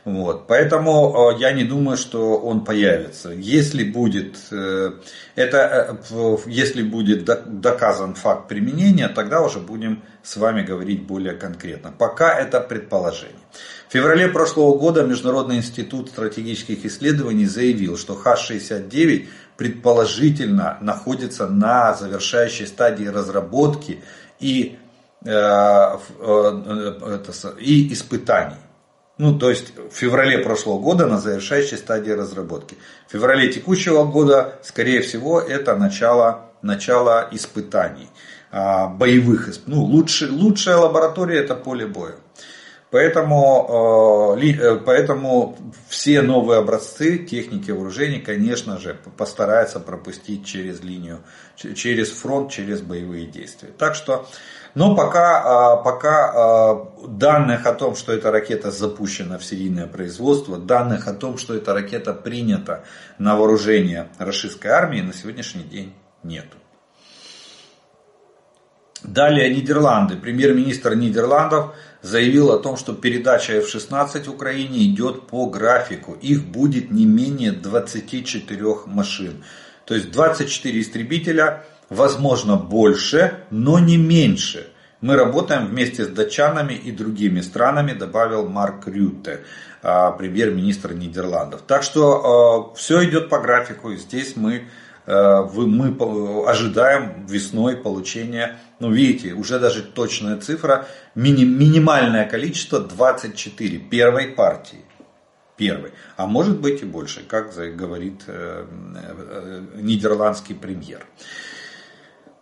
[0.07, 0.47] Вот.
[0.47, 3.31] Поэтому э, я не думаю, что он появится.
[3.31, 4.93] Если будет, э,
[5.35, 11.91] это, э, если будет доказан факт применения, тогда уже будем с вами говорить более конкретно.
[11.91, 13.35] Пока это предположение.
[13.89, 22.69] В феврале прошлого года Международный институт стратегических исследований заявил, что Х-69 предположительно находится на завершающей
[22.69, 24.05] стадии разработки
[24.39, 24.79] и,
[27.61, 28.57] и испытаний.
[29.19, 32.77] Ну, то есть в феврале прошлого года на завершающей стадии разработки.
[33.09, 38.09] В феврале текущего года, скорее всего, это начало, начало испытаний,
[38.51, 39.77] а, боевых испытаний.
[39.77, 42.17] Ну, лучше, лучшая лаборатория это поле боя.
[42.91, 51.19] Поэтому, э, э, поэтому все новые образцы техники вооружений, конечно же, постараются пропустить через линию,
[51.57, 53.71] через фронт, через боевые действия.
[53.77, 54.29] Так что
[54.77, 60.59] но пока, а, пока а, данных о том, что эта ракета запущена в серийное производство,
[60.59, 62.85] данных о том, что эта ракета принята
[63.19, 66.59] на вооружение российской армии на сегодняшний день нету.
[69.03, 70.17] Далее Нидерланды.
[70.17, 76.19] Премьер-министр Нидерландов заявил о том, что передача F-16 Украине идет по графику.
[76.21, 79.43] Их будет не менее 24 машин.
[79.87, 84.69] То есть 24 истребителя возможно больше, но не меньше.
[85.01, 89.45] Мы работаем вместе с датчанами и другими странами, добавил Марк Рютте,
[89.83, 91.63] а, премьер-министр Нидерландов.
[91.67, 93.95] Так что а, все идет по графику.
[93.95, 94.69] Здесь мы,
[95.07, 95.95] а, мы
[96.49, 104.81] ожидаем весной получения, ну видите, уже даже точная цифра, мини, минимальное количество 24 первой партии
[105.57, 111.07] первый, а может быть и больше, как говорит э, э, нидерландский премьер.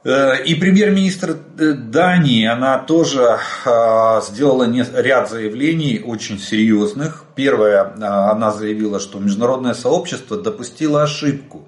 [0.05, 7.25] Э, и премьер-министр э, Дании, она тоже а, сделала ряд заявлений очень серьезных.
[7.35, 11.67] Первое, а, она заявила, что международное сообщество допустило ошибку,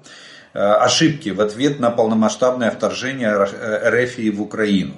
[0.53, 4.93] э, ошибки в ответ на полномасштабное вторжение РФ в Украину.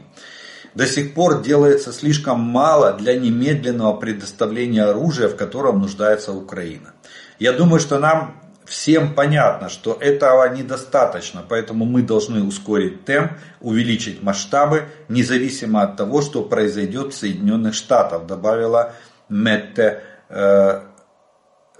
[0.76, 6.94] До сих пор делается слишком мало для немедленного предоставления оружия, в котором нуждается Украина.
[7.40, 8.36] Я думаю, что нам
[8.70, 16.22] всем понятно, что этого недостаточно, поэтому мы должны ускорить темп, увеличить масштабы, независимо от того,
[16.22, 18.94] что произойдет в Соединенных Штатах, добавила
[19.28, 20.82] Метте э,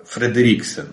[0.04, 0.88] Фредериксен,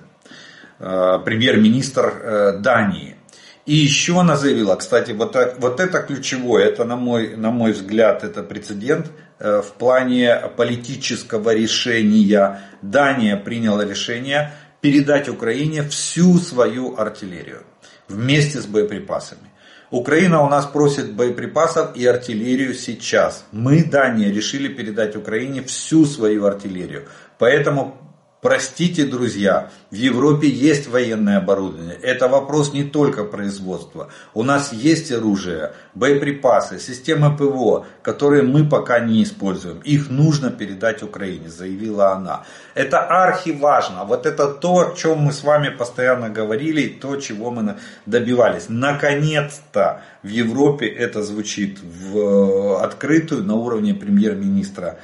[0.79, 3.17] э, премьер-министр э, Дании.
[3.65, 8.23] И еще она заявила, кстати, вот, вот это ключевое, это на мой, на мой взгляд,
[8.23, 12.61] это прецедент э, в плане политического решения.
[12.83, 17.63] Дания приняла решение передать Украине всю свою артиллерию
[18.09, 19.51] вместе с боеприпасами.
[19.91, 23.45] Украина у нас просит боеприпасов и артиллерию сейчас.
[23.53, 27.05] Мы, Дания, решили передать Украине всю свою артиллерию.
[27.39, 28.06] Поэтому
[28.43, 31.95] Простите, друзья, в Европе есть военное оборудование.
[31.95, 34.11] Это вопрос не только производства.
[34.35, 39.81] У нас есть оружие, боеприпасы, системы ПВО, которые мы пока не используем.
[39.85, 42.45] Их нужно передать Украине, заявила она.
[42.75, 44.05] Это архиважно.
[44.05, 48.67] Вот это то, о чем мы с вами постоянно говорили, то, чего мы добивались.
[48.69, 54.99] Наконец-то в Европе это звучит в э, открытую на уровне премьер-министра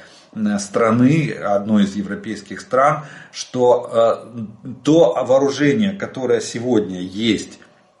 [0.59, 4.25] страны, одной из европейских стран, что
[4.63, 7.59] э, то вооружение, которое сегодня есть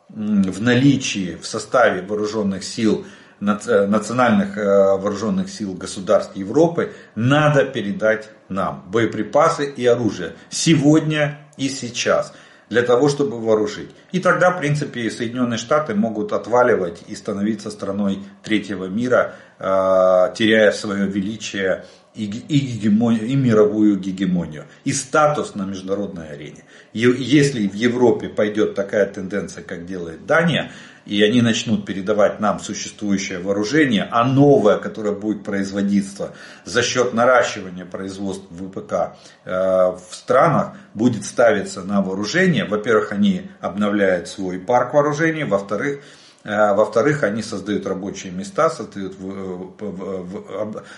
[0.09, 3.05] в наличии в составе вооруженных сил
[3.39, 8.83] э, национальных вооруженных сил государств Европы надо передать нам.
[8.87, 10.33] Боеприпасы и оружие.
[10.49, 12.33] Сегодня и сейчас.
[12.69, 13.91] Для того, чтобы вооружить.
[14.11, 21.05] И тогда, в принципе, Соединенные Штаты могут отваливать и становиться страной третьего мира, теряя свое
[21.05, 26.63] величие и, и, гегемонию, и мировую гегемонию, и статус на международной арене.
[26.93, 30.71] Если в Европе пойдет такая тенденция, как делает Дания,
[31.05, 37.85] и они начнут передавать нам существующее вооружение, а новое, которое будет производиться за счет наращивания
[37.85, 42.65] производства ВПК э, в странах, будет ставиться на вооружение.
[42.65, 46.01] Во-первых, они обновляют свой парк вооружений, во-вторых,
[46.43, 49.13] во-вторых, они создают рабочие места, создают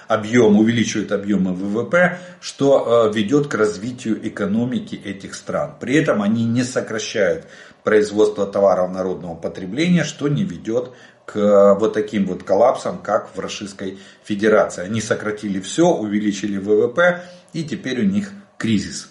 [0.07, 5.75] объем, увеличивают объемы ВВП, что э, ведет к развитию экономики этих стран.
[5.79, 7.45] При этом они не сокращают
[7.83, 10.91] производство товаров народного потребления, что не ведет
[11.25, 14.83] к вот таким вот коллапсам, как в Российской Федерации.
[14.83, 19.09] Они сократили все, увеличили ВВП, и теперь у них кризис.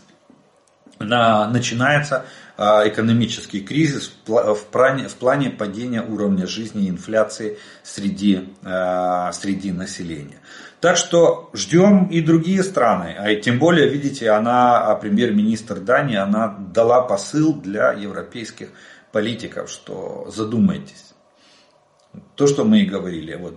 [0.99, 2.25] Начинается а,
[2.57, 10.41] экономический кризис в плане, падения уровня жизни и инфляции среди, а, среди населения.
[10.81, 13.17] Так что ждем и другие страны.
[13.19, 18.69] А тем более, видите, она, а, премьер-министр Дании, она дала посыл для европейских
[19.11, 21.15] политиков, что задумайтесь.
[22.37, 23.57] То, что мы и говорили, вот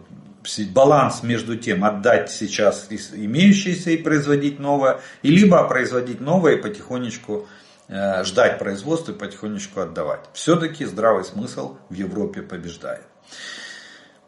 [0.73, 7.47] баланс между тем, отдать сейчас имеющееся и производить новое, и либо производить новое и потихонечку
[7.89, 10.21] ждать производства и потихонечку отдавать.
[10.33, 13.03] Все-таки здравый смысл в Европе побеждает.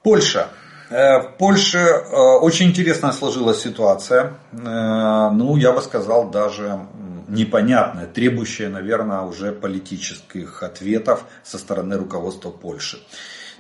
[0.04, 0.48] Польша.
[0.90, 4.34] Э, в Польше э, очень интересная сложилась ситуация.
[4.52, 6.88] Ну, я бы сказал, даже
[7.30, 13.00] непонятная, требующая, наверное, уже политических ответов со стороны руководства Польши.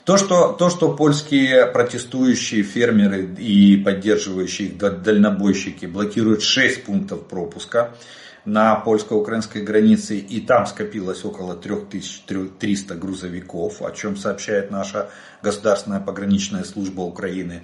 [0.06, 7.92] То что, то, что польские протестующие фермеры и поддерживающие их дальнобойщики блокируют 6 пунктов пропуска,
[8.52, 15.10] на польско-украинской границе, и там скопилось около 3300 грузовиков, о чем сообщает наша
[15.42, 17.64] государственная пограничная служба Украины,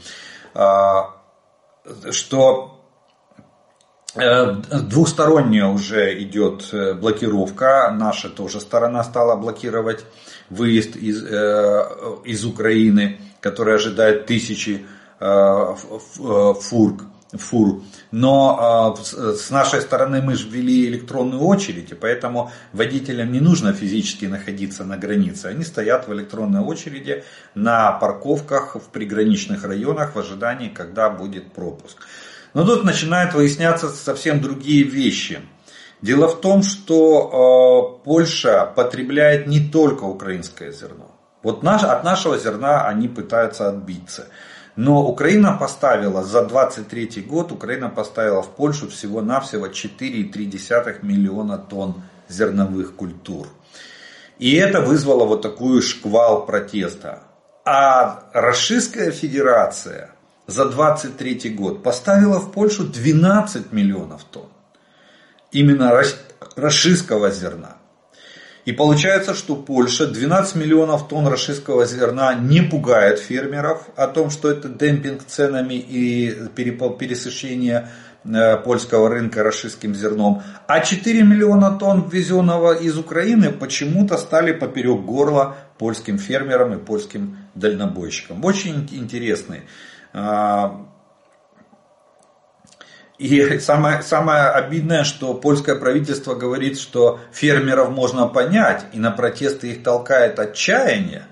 [0.53, 1.15] а,
[2.11, 2.79] что
[4.15, 10.05] э, двухсторонняя уже идет э, блокировка, наша тоже сторона стала блокировать
[10.49, 14.85] выезд из, э, из Украины, который ожидает тысячи
[15.17, 16.97] фур
[17.37, 17.83] фур.
[18.11, 23.73] Но э, с нашей стороны мы же ввели электронную очередь, и поэтому водителям не нужно
[23.73, 25.47] физически находиться на границе.
[25.47, 27.23] Они стоят в электронной очереди
[27.55, 31.97] на парковках в приграничных районах в ожидании, когда будет пропуск.
[32.53, 35.39] Но тут начинают выясняться совсем другие вещи.
[36.01, 41.11] Дело в том, что э, Польша потребляет не только украинское зерно.
[41.43, 44.27] Вот наш, от нашего зерна они пытаются отбиться.
[44.75, 52.95] Но Украина поставила за 23 год, Украина поставила в Польшу всего-навсего 4,3 миллиона тонн зерновых
[52.95, 53.47] культур.
[54.37, 57.23] И это вызвало вот такую шквал протеста.
[57.63, 60.11] А Российская Федерация
[60.45, 64.49] за 23 год поставила в Польшу 12 миллионов тонн.
[65.51, 66.03] Именно
[66.57, 67.77] российского зерна.
[68.65, 74.49] И получается, что Польша 12 миллионов тонн российского зерна не пугает фермеров о том, что
[74.49, 77.89] это демпинг ценами и пересыщение
[78.23, 80.41] э, польского рынка российским зерном.
[80.65, 87.37] А 4 миллиона тонн ввезенного из Украины почему-то стали поперек горла польским фермерам и польским
[87.53, 88.43] дальнобойщикам.
[88.43, 89.61] Очень интересный
[90.11, 90.87] а,
[93.17, 99.71] и самое, самое обидное, что польское правительство говорит, что фермеров можно понять, и на протесты
[99.71, 101.23] их толкает отчаяние.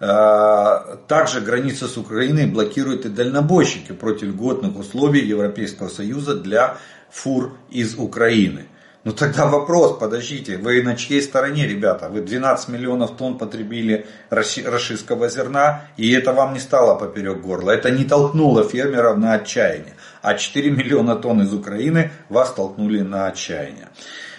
[0.00, 6.76] А, также границы с Украиной блокируют и дальнобойщики против льготных условий Европейского Союза для
[7.10, 8.66] фур из Украины.
[9.04, 12.10] Ну тогда вопрос, подождите, вы на чьей стороне, ребята?
[12.10, 17.70] Вы 12 миллионов тонн потребили российского зерна, и это вам не стало поперек горла.
[17.70, 23.26] Это не толкнуло фермеров на отчаяние а 4 миллиона тонн из Украины вас толкнули на
[23.26, 23.88] отчаяние.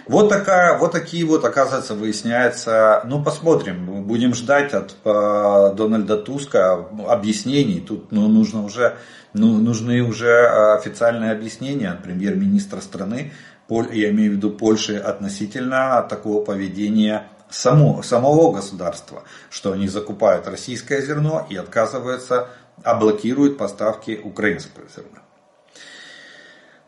[0.08, 6.86] Вот, такая, вот такие вот, оказывается, выясняется, ну посмотрим, будем ждать от э, Дональда Туска
[7.08, 8.98] объяснений, тут ну, нужно уже,
[9.34, 13.32] ну, нужны уже официальные объяснения от премьер-министра страны,
[13.70, 21.02] я имею в виду Польши, относительно такого поведения само, самого государства, что они закупают российское
[21.02, 22.50] зерно и отказываются,
[22.84, 25.22] а блокируют поставки украинского зерна.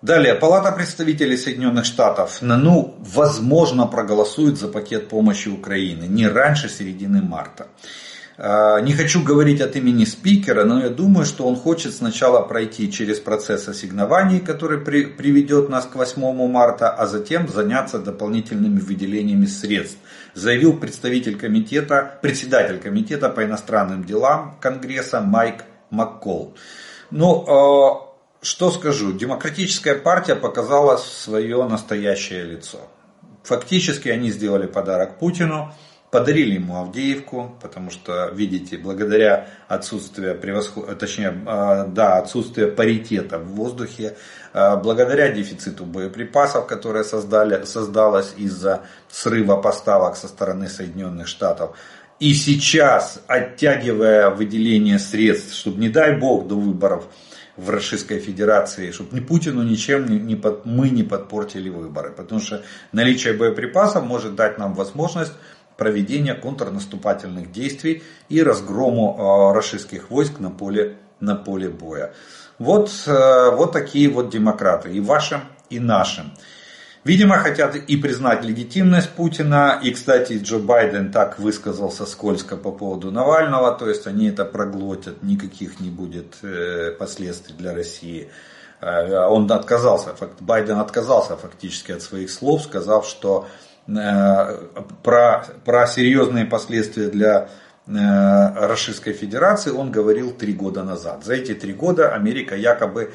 [0.04, 7.22] Далее, Палата представителей Соединенных Штатов, ну, возможно, проголосует за пакет помощи Украины не раньше середины
[7.22, 7.68] марта.
[8.38, 12.92] А, не хочу говорить от имени спикера, но я думаю, что он хочет сначала пройти
[12.92, 19.46] через процесс ассигнований, который при, приведет нас к 8 марта, а затем заняться дополнительными выделениями
[19.46, 20.00] средств,
[20.34, 26.58] заявил представитель комитета, председатель комитета по иностранным делам Конгресса Майк Маккол.
[27.10, 28.13] Ну, а,
[28.44, 32.80] что скажу, демократическая партия показала свое настоящее лицо.
[33.44, 35.74] Фактически они сделали подарок Путину,
[36.12, 40.98] подарили ему Авдеевку, потому что, видите, благодаря отсутствию превосход...
[41.00, 44.16] точнее, а, да, отсутствию паритета в воздухе,
[44.54, 51.76] а, благодаря дефициту боеприпасов, которое создали, создалось из-за срыва поставок со стороны Соединенных Штатов,
[52.20, 57.08] и сейчас, оттягивая выделение средств, чтобы, не дай бог, до выборов
[57.58, 62.12] в Российской Федерации, чтобы ни Путину ничем не, не мы не подпортили выборы.
[62.12, 65.34] Потому что наличие боеприпасов может дать нам возможность
[65.78, 72.14] проведения контрнаступательных действий и разгрому российских войск на поле, на поле боя.
[72.60, 76.32] Вот, вот такие вот демократы, и вашим, и нашим.
[77.04, 79.78] Видимо, хотят и признать легитимность Путина.
[79.84, 83.78] И, кстати, Джо Байден так высказался скользко по поводу Навального.
[83.78, 88.30] То есть они это проглотят, никаких не будет э, последствий для России.
[88.80, 93.50] Э, он отказался, Байден отказался фактически от своих слов, сказав, что
[93.86, 93.94] э,
[95.04, 97.50] про, про серьезные последствия для
[97.86, 101.26] Российской Федерации он говорил три года назад.
[101.26, 103.12] За эти три года Америка якобы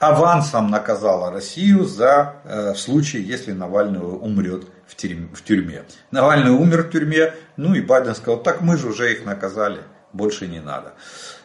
[0.00, 5.84] авансом наказала Россию за э, в случае, если Навальный умрет в тюрьме.
[6.10, 9.82] Навальный умер в тюрьме, ну и Байден сказал, так мы же уже их наказали,
[10.14, 10.94] больше не надо.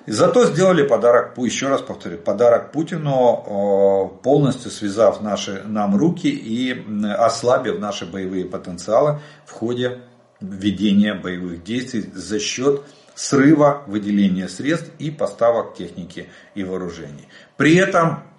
[0.06, 6.86] И зато сделали подарок, еще раз повторю, подарок Путину, полностью связав наши, нам руки и
[7.18, 10.00] ослабив наши боевые потенциалы в ходе
[10.40, 12.84] ведения боевых действий за счет
[13.16, 17.28] срыва выделения средств и поставок техники и вооружений.
[17.58, 18.35] При этом Э,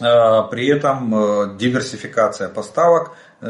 [0.00, 3.46] при этом э, диверсификация поставок э,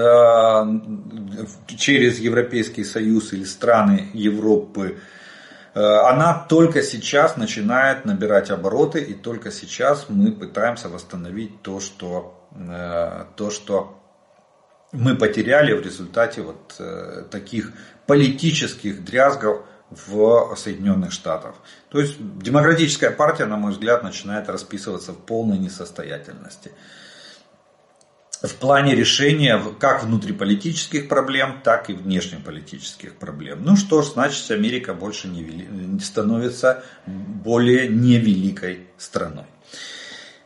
[1.68, 4.98] через Европейский Союз или страны Европы,
[5.72, 12.44] она только сейчас начинает набирать обороты и только сейчас мы пытаемся восстановить то, что,
[13.36, 13.96] то, что
[14.90, 16.76] мы потеряли в результате вот
[17.30, 17.72] таких
[18.08, 21.54] политических дрязгов в Соединенных Штатах.
[21.88, 26.72] То есть демократическая партия, на мой взгляд, начинает расписываться в полной несостоятельности.
[28.42, 33.62] В плане решения как внутриполитических проблем, так и внешнеполитических проблем.
[33.64, 36.00] Ну что ж, значит Америка больше не, вели...
[36.00, 39.44] становится более невеликой страной.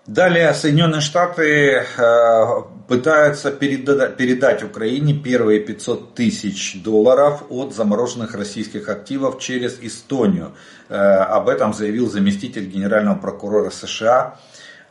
[0.06, 2.44] Далее Соединенные Штаты э,
[2.88, 10.54] пытаются передать Украине первые 500 тысяч долларов от замороженных российских активов через Эстонию.
[10.90, 14.36] Э, об этом заявил заместитель генерального прокурора США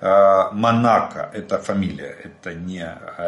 [0.01, 2.84] э, Монако, это фамилия, это не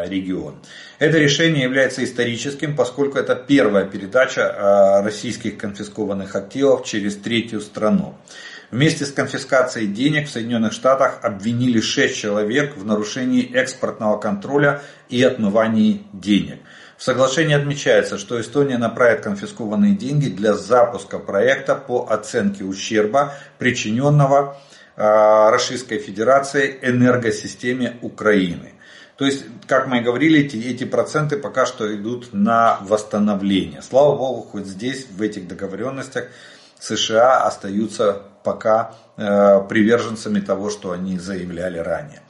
[0.07, 0.55] регион.
[0.97, 8.15] Это решение является историческим, поскольку это первая передача российских конфискованных активов через третью страну.
[8.71, 15.21] Вместе с конфискацией денег в Соединенных Штатах обвинили 6 человек в нарушении экспортного контроля и
[15.23, 16.59] отмывании денег.
[16.97, 24.57] В соглашении отмечается, что Эстония направит конфискованные деньги для запуска проекта по оценке ущерба, причиненного
[24.95, 28.73] э, Российской Федерации энергосистеме Украины.
[29.17, 33.81] То есть, как мы и говорили, эти, эти проценты пока что идут на восстановление.
[33.81, 36.27] Слава Богу, хоть здесь, в этих договоренностях,
[36.79, 42.21] США остаются пока э, приверженцами того, что они заявляли ранее.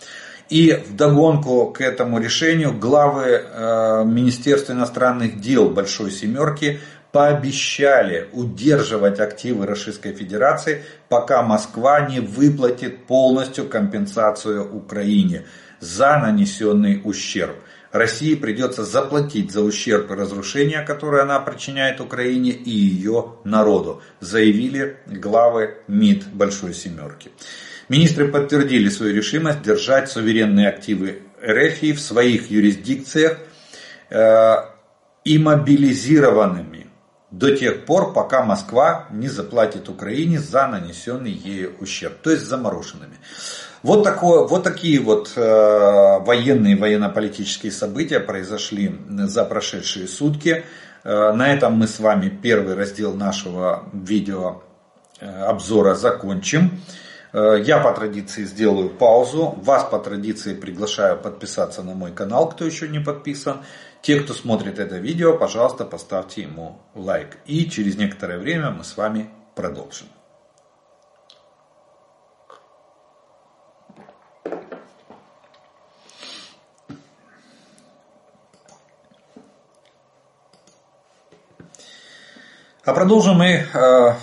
[0.49, 6.80] И вдогонку к этому решению главы э, Министерства иностранных дел Большой Семерки
[7.11, 15.45] пообещали удерживать активы Российской Федерации, пока Москва не выплатит полностью компенсацию Украине
[15.80, 17.55] за нанесенный ущерб.
[17.96, 24.98] России придется заплатить за ущерб и разрушения, которые она причиняет Украине и ее народу, заявили
[25.06, 27.32] главы МИД Большой Семерки.
[27.88, 33.38] Министры подтвердили свою решимость держать суверенные активы РФ в своих юрисдикциях
[34.10, 34.56] э,
[35.24, 36.88] и мобилизированными
[37.32, 43.18] до тех пор, пока Москва не заплатит Украине за нанесенный ею ущерб, то есть замороженными.
[43.86, 50.66] Вот, такое, вот такие вот э, военные, военно-политические события произошли за прошедшие сутки.
[51.04, 54.64] Э, на этом мы с вами первый раздел нашего видео
[55.20, 56.82] э, обзора закончим.
[57.32, 59.54] Э, я по традиции сделаю паузу.
[59.62, 63.58] Вас по традиции приглашаю подписаться на мой канал, кто еще не подписан.
[64.02, 67.38] Те, кто смотрит это видео, пожалуйста, поставьте ему лайк.
[67.46, 70.08] И через некоторое время мы с вами продолжим.
[82.85, 84.14] А продолжим мы, э,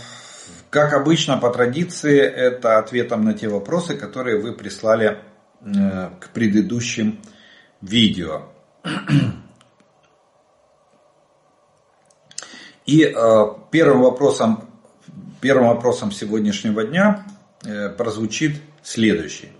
[0.71, 5.19] как обычно, по традиции, это ответом на те вопросы, которые вы прислали
[5.61, 7.19] э, к предыдущим
[7.81, 8.41] видео.
[12.87, 14.67] И э, первым вопросом,
[15.39, 17.25] первым вопросом сегодняшнего дня
[17.97, 19.51] прозвучит следующий.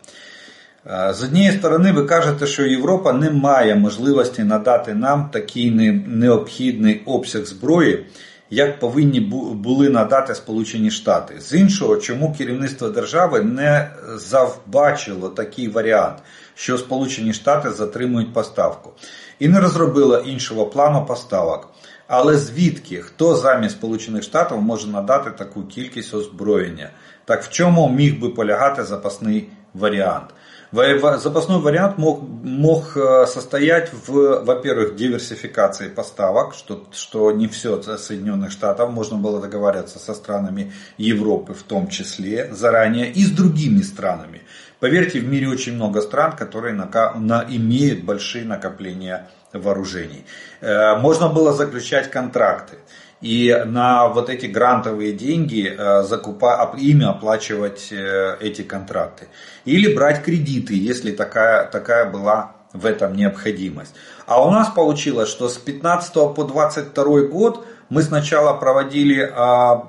[1.09, 5.71] З однієї сторони, ви кажете, що Європа не має можливості надати нам такий
[6.07, 8.05] необхідний обсяг зброї,
[8.52, 9.20] як повинні
[9.54, 11.40] були надати Сполучені Штати.
[11.40, 16.16] З іншого, чому керівництво держави не завбачило такий варіант,
[16.54, 18.90] що Сполучені Штати затримують поставку,
[19.38, 21.68] і не розробило іншого плану поставок.
[22.06, 26.90] Але звідки, хто замість Сполучених Штатів може надати таку кількість озброєння?
[27.24, 30.34] Так в чому міг би полягати запасний варіант?
[30.72, 38.50] Запасной вариант мог, мог э, состоять в, во-первых, диверсификации поставок, что, что не все Соединенных
[38.50, 44.42] Штатов, можно было договариваться со странами Европы в том числе заранее и с другими странами.
[44.80, 50.24] Поверьте, в мире очень много стран, которые на, на, имеют большие накопления вооружений.
[50.62, 52.78] Э, можно было заключать контракты
[53.22, 59.28] и на вот эти грантовые деньги э, закупа, ими оплачивать э, эти контракты.
[59.64, 63.94] Или брать кредиты, если такая, такая была в этом необходимость.
[64.26, 69.86] А у нас получилось, что с 15 по 22 год мы сначала проводили а,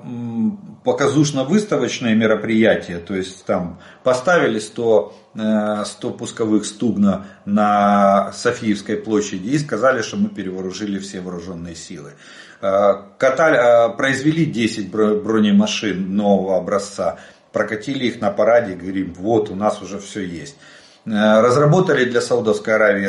[0.84, 9.58] показушно-выставочные мероприятия, то есть там поставили 100, 100 э, пусковых стугна на Софиевской площади и
[9.58, 12.12] сказали, что мы перевооружили все вооруженные силы.
[12.64, 17.18] Э, катали, э, произвели 10 бронемашин нового образца,
[17.52, 20.56] прокатили их на параде, говорим, вот у нас уже все есть.
[21.04, 23.06] Э, разработали для Саудовской Аравии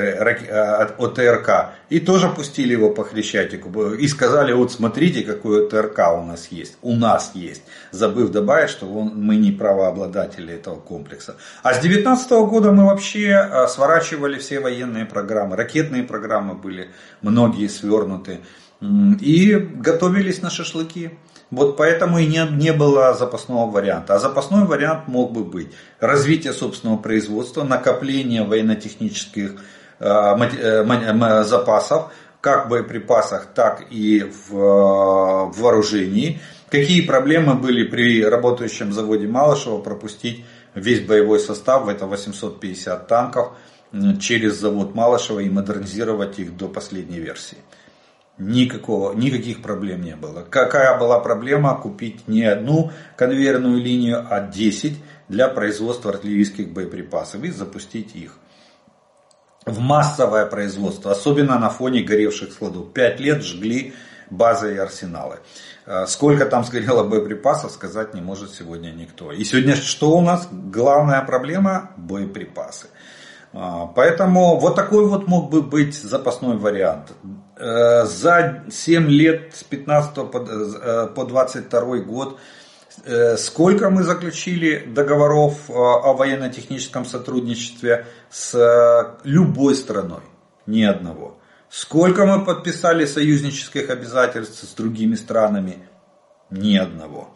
[0.98, 3.94] ОТРК и тоже пустили его по Хрещатику.
[3.94, 6.76] И сказали, вот смотрите, какой ОТРК у нас есть.
[6.82, 7.64] У нас есть.
[7.92, 11.38] Забыв добавить, что мы не правообладатели этого комплекса.
[11.64, 15.56] А с 2019 года мы вообще сворачивали все военные программы.
[15.56, 16.90] Ракетные программы были
[17.22, 18.42] многие свернуты
[18.82, 21.12] и готовились на шашлыки.
[21.52, 24.16] Вот поэтому и не, не было запасного варианта.
[24.16, 25.70] А запасной вариант мог бы быть
[26.00, 29.56] развитие собственного производства, накопление военно-технических
[30.00, 32.12] э, э, запасов,
[32.42, 36.42] как в боеприпасах, так и в, э, в вооружении.
[36.70, 43.54] Какие проблемы были при работающем заводе Малышева пропустить весь боевой состав, это 850 танков,
[44.20, 47.58] через завод Малышева и модернизировать их до последней версии.
[48.38, 50.42] Никакого, никаких проблем не было.
[50.42, 54.94] Какая была проблема купить не одну конвейерную линию, а 10
[55.30, 58.38] для производства артиллерийских боеприпасов и запустить их
[59.66, 62.94] в массовое производство, особенно на фоне горевших складов.
[62.94, 63.94] Пять лет жгли
[64.30, 65.40] базы и арсеналы.
[65.86, 69.32] Э, сколько там сгорело боеприпасов, сказать не может сегодня никто.
[69.32, 70.48] И сегодня что у нас?
[70.52, 72.88] Главная проблема– боеприпасы.
[73.58, 77.14] А, поэтому вот такой вот мог бы быть запасной вариант.
[77.58, 80.14] Э, за 7 лет с 15
[81.14, 82.38] по 22 э, год
[83.06, 90.24] э, сколько мы заключили договоров о военно-техническом сотрудничестве с любой страной?
[90.66, 91.38] Ни одного.
[91.70, 95.88] Сколько мы подписали союзнических обязательств с другими странами?
[96.50, 97.30] Ни одного.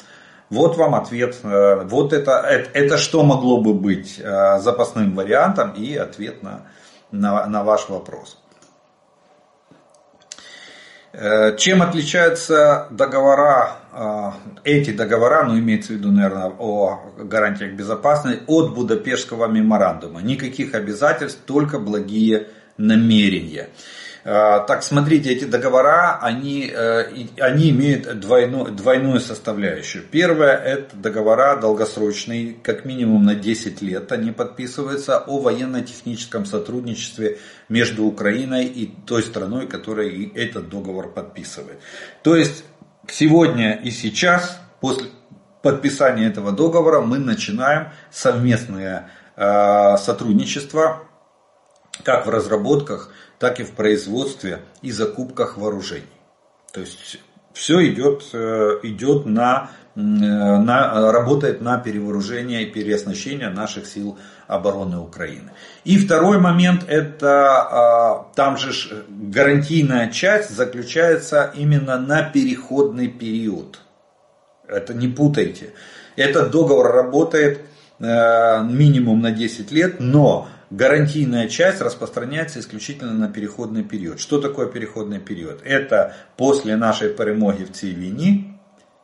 [0.49, 1.37] Вот вам ответ.
[1.43, 6.63] Вот это, это, это что могло бы быть запасным вариантом и ответ на,
[7.11, 8.39] на, на ваш вопрос.
[11.11, 14.31] Э, чем отличаются договора, э,
[14.63, 20.21] эти договора, ну имеется в виду, наверное, о гарантиях безопасности, от Будапештского меморандума?
[20.21, 22.47] Никаких обязательств, только благие
[22.77, 23.69] намерения.
[24.24, 27.05] Э, так, смотрите, эти договора, они, э,
[27.39, 30.03] они имеют двойную, двойную составляющую.
[30.03, 34.11] Первое, это договора долгосрочные, как минимум на 10 лет.
[34.11, 37.39] Они подписываются о военно-техническом сотрудничестве
[37.70, 41.80] между Украиной и той страной, которая этот договор подписывает.
[42.22, 42.65] То есть,
[43.07, 45.07] сегодня и сейчас, после
[45.61, 51.03] подписания этого договора, мы начинаем совместное э, сотрудничество,
[52.03, 56.05] как в разработках, так и в производстве и закупках вооружений.
[56.71, 57.19] То есть
[57.53, 64.17] все идет, э, идет на, э, на, работает на перевооружение и переоснащение наших сил
[64.47, 65.51] обороны Украины.
[65.83, 73.79] И второй момент, это а, там же гарантийная часть заключается именно на переходный период.
[74.67, 75.73] Это не путайте.
[76.15, 77.61] Этот договор работает
[77.99, 84.20] э, минимум на 10 лет, но гарантийная часть распространяется исключительно на переходный период.
[84.20, 85.61] Что такое переходный период?
[85.64, 88.50] Это после нашей перемоги в цій війні,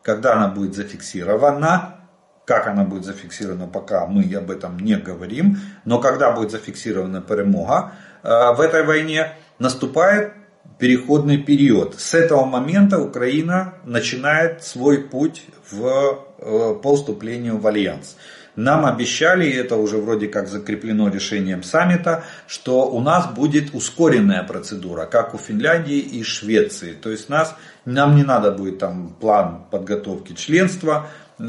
[0.03, 2.01] когда она будет зафиксирована,
[2.44, 7.92] как она будет зафиксирована, пока мы об этом не говорим, но когда будет зафиксирована перемога
[8.22, 10.32] э, в этой войне, наступает
[10.78, 12.01] переходный период.
[12.01, 18.16] С этого момента Украина начинает свой путь в, э, по вступлению в альянс.
[18.56, 24.43] Нам обещали, и это уже вроде как закреплено решением саммита, что у нас будет ускоренная
[24.43, 26.93] процедура, как у Финляндии и Швеции.
[26.93, 31.43] То есть нас, нам не надо будет там план подготовки членства э,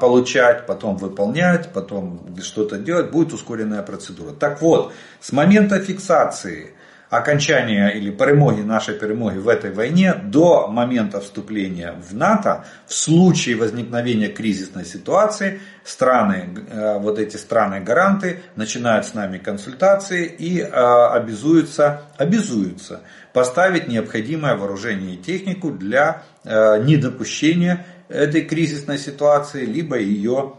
[0.00, 4.32] получать, потом выполнять, потом что-то делать, будет ускоренная процедура.
[4.32, 6.75] Так вот, с момента фиксации
[7.16, 13.56] окончания или перемоги, нашей перемоги в этой войне до момента вступления в НАТО, в случае
[13.56, 22.02] возникновения кризисной ситуации, страны, э, вот эти страны-гаранты начинают с нами консультации и э, обязуются,
[22.18, 23.00] обязуются
[23.32, 30.54] поставить необходимое вооружение и технику для э, недопущения этой кризисной ситуации, либо ее,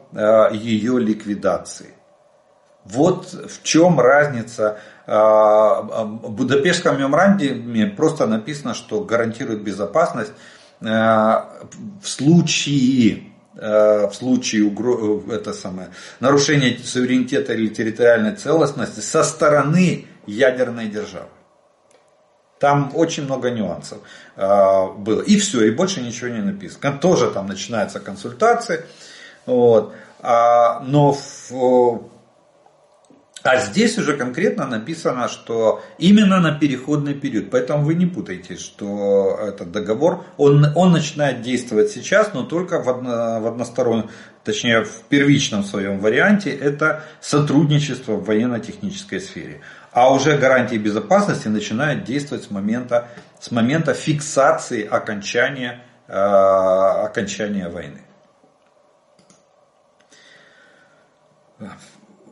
[0.51, 1.93] ее ликвидации.
[2.83, 4.79] Вот в чем разница.
[5.07, 10.33] В Будапештском меморандуме просто написано, что гарантирует безопасность
[10.79, 11.43] в
[12.03, 13.23] случае
[13.55, 15.23] в случае угро...
[15.31, 15.89] это самое,
[16.19, 21.29] нарушения суверенитета или территориальной целостности со стороны ядерной державы.
[22.59, 23.99] Там очень много нюансов
[24.35, 25.21] э, было.
[25.21, 26.97] И все, и больше ничего не написано.
[26.97, 28.85] Тоже там начинаются консультации.
[29.45, 29.93] Вот.
[30.19, 32.09] А, но в,
[33.43, 37.49] а здесь уже конкретно написано, что именно на переходный период.
[37.51, 42.89] Поэтому вы не путайте, что этот договор, он, он начинает действовать сейчас, но только в,
[42.89, 44.09] одно, в одностороннем,
[44.43, 49.61] точнее в первичном своем варианте, это сотрудничество в военно-технической сфере.
[49.91, 53.07] А уже гарантии безопасности начинают действовать с момента,
[53.39, 58.01] с момента фиксации окончания, э, окончания войны.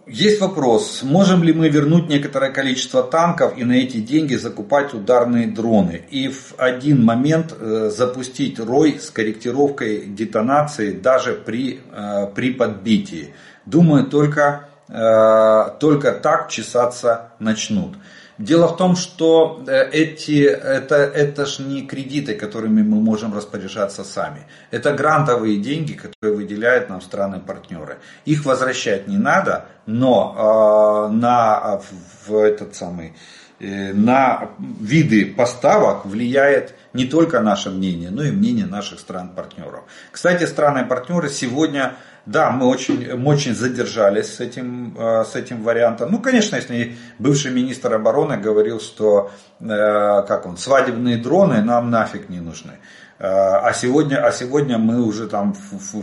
[0.08, 5.48] Есть вопрос, можем ли мы вернуть некоторое количество танков и на эти деньги закупать ударные
[5.48, 12.54] дроны и в один момент э, запустить рой с корректировкой детонации даже при, э, при
[12.54, 13.34] подбитии.
[13.66, 17.96] Думаю, только, э, только так чесаться начнут.
[18.38, 24.04] Дело в том, что э, эти, это, это ж не кредиты, которыми мы можем распоряжаться
[24.04, 24.46] сами.
[24.72, 28.00] Это грантовые деньги, которые выделяют нам страны-партнеры.
[28.26, 31.80] Их возвращать не надо, но э, на,
[32.28, 33.14] в этот самый,
[33.62, 39.86] э, на виды поставок влияет не только наше мнение, но и мнение наших стран-партнеров.
[40.12, 41.96] Кстати, страны-партнеры сегодня
[42.26, 46.12] да, мы очень, мы очень задержались с этим, э, с этим вариантом.
[46.12, 52.30] Ну, конечно, если бывший министр обороны говорил, что э, как он, свадебные дроны нам нафиг
[52.30, 52.74] не нужны.
[53.18, 55.56] Э, а сегодня, а сегодня мы уже там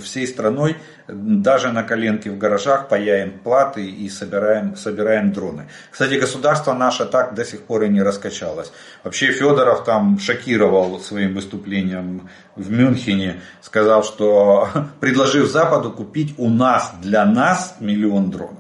[0.03, 0.77] всей страной
[1.09, 5.69] даже на коленке в гаражах паяем платы и собираем, собираем дроны.
[5.91, 8.73] Кстати, государство наше так до сих пор и не раскачалось.
[9.05, 14.69] Вообще Федоров там шокировал своим выступлением в Мюнхене, сказал, что
[15.01, 18.59] предложив Западу купить у нас, для нас миллион дронов.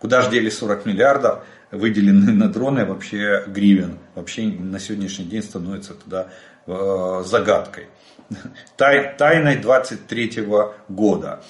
[0.00, 1.44] Куда же дели 40 миллиардов?
[1.70, 3.98] выделены на дроны вообще гривен.
[4.14, 6.28] Вообще на сегодняшний день становится туда
[6.66, 7.88] загадкой.
[8.76, 10.46] Тай, тайной 23
[10.88, 11.40] года.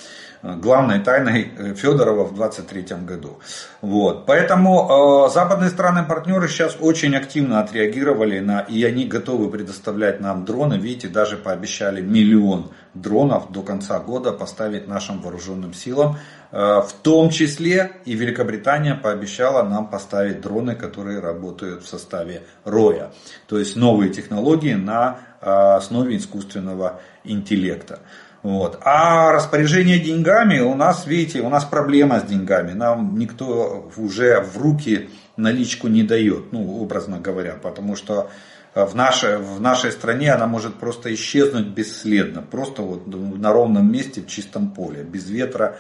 [0.43, 3.39] Главной тайной э, Федорова в 23 году.
[3.81, 4.27] Вот.
[4.27, 10.75] Поэтому э, западные страны-партнеры сейчас очень активно отреагировали на, и они готовы предоставлять нам дроны.
[10.75, 16.19] Видите, даже пообещали миллион дронов до конца года поставить нашим вооруженным силам.
[16.53, 23.13] Э, в том числе и Великобритания пообещала нам поставить дроны, которые работают в составе роя.
[23.47, 28.01] То есть новые технологии на э, основе искусственного интеллекта.
[28.47, 28.79] Вот.
[28.83, 32.75] А распоряжение деньгами у нас, видите, у нас проблема с деньгами.
[32.75, 38.31] Нам никто уже в руки наличку не дает, ну, образно говоря, потому что
[38.73, 44.21] в нашей, в нашей стране она может просто исчезнуть бесследно, просто вот на ровном месте
[44.21, 45.79] в чистом поле, без ветра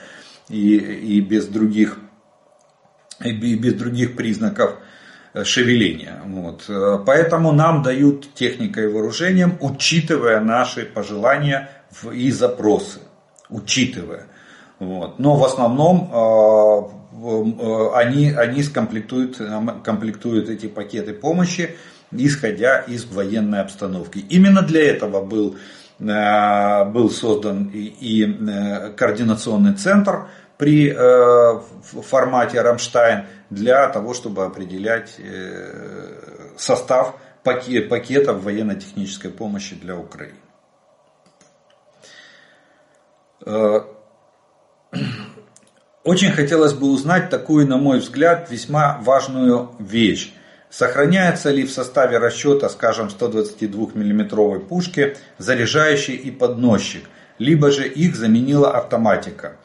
[0.48, 1.98] и, и без других
[3.24, 4.74] и без других признаков
[5.44, 6.20] шевеления.
[6.24, 6.68] Вот.
[7.06, 11.70] Поэтому нам дают техникой и вооружением, учитывая наши пожелания
[12.12, 13.00] и запросы.
[13.48, 14.26] Учитывая.
[14.78, 15.18] Вот.
[15.18, 19.40] Но в основном э, э, они, они скомплектуют,
[19.82, 21.76] комплектуют эти пакеты помощи
[22.12, 24.18] исходя из военной обстановки.
[24.18, 25.56] Именно для этого был,
[25.98, 35.20] э, был создан и, и э, координационный центр при формате Рамштайн для того, чтобы определять
[36.56, 40.38] состав пакетов военно-технической помощи для Украины.
[46.04, 50.32] Очень хотелось бы узнать такую, на мой взгляд, весьма важную вещь.
[50.70, 57.04] Сохраняется ли в составе расчета, скажем, 122 миллиметровой пушки заряжающий и подносчик,
[57.38, 59.56] либо же их заменила автоматика?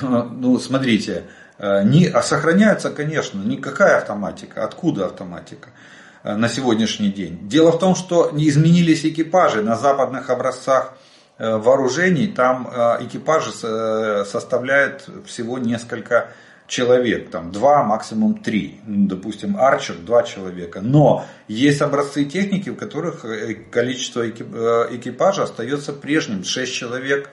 [0.00, 1.24] Ну, смотрите,
[1.58, 4.64] э, не, а сохраняется, конечно, никакая автоматика.
[4.64, 5.70] Откуда автоматика
[6.22, 7.48] э, на сегодняшний день?
[7.48, 12.28] Дело в том, что не изменились экипажи на западных образцах э, вооружений.
[12.28, 12.66] Там
[13.00, 13.50] экипажи
[14.24, 16.28] составляют всего несколько
[16.72, 20.80] человек, там два, максимум три, ну, допустим, Арчер два человека.
[20.80, 24.30] Но есть образцы техники, в которых э, количество э,
[24.96, 27.28] экипажа остается прежним, шесть человек,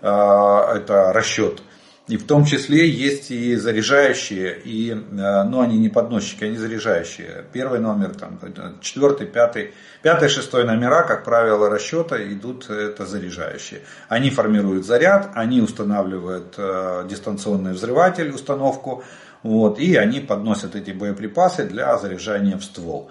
[0.00, 1.60] это расчет.
[2.08, 7.44] И в том числе есть и заряжающие, и, э, ну они не подносчики, они заряжающие.
[7.52, 8.40] Первый номер, там,
[8.80, 13.82] четвертый, пятый, пятый, шестой номера, как правило, расчета идут, это заряжающие.
[14.08, 19.04] Они формируют заряд, они устанавливают э, дистанционный взрыватель, установку,
[19.42, 23.10] вот, и они подносят эти боеприпасы для заряжания в ствол.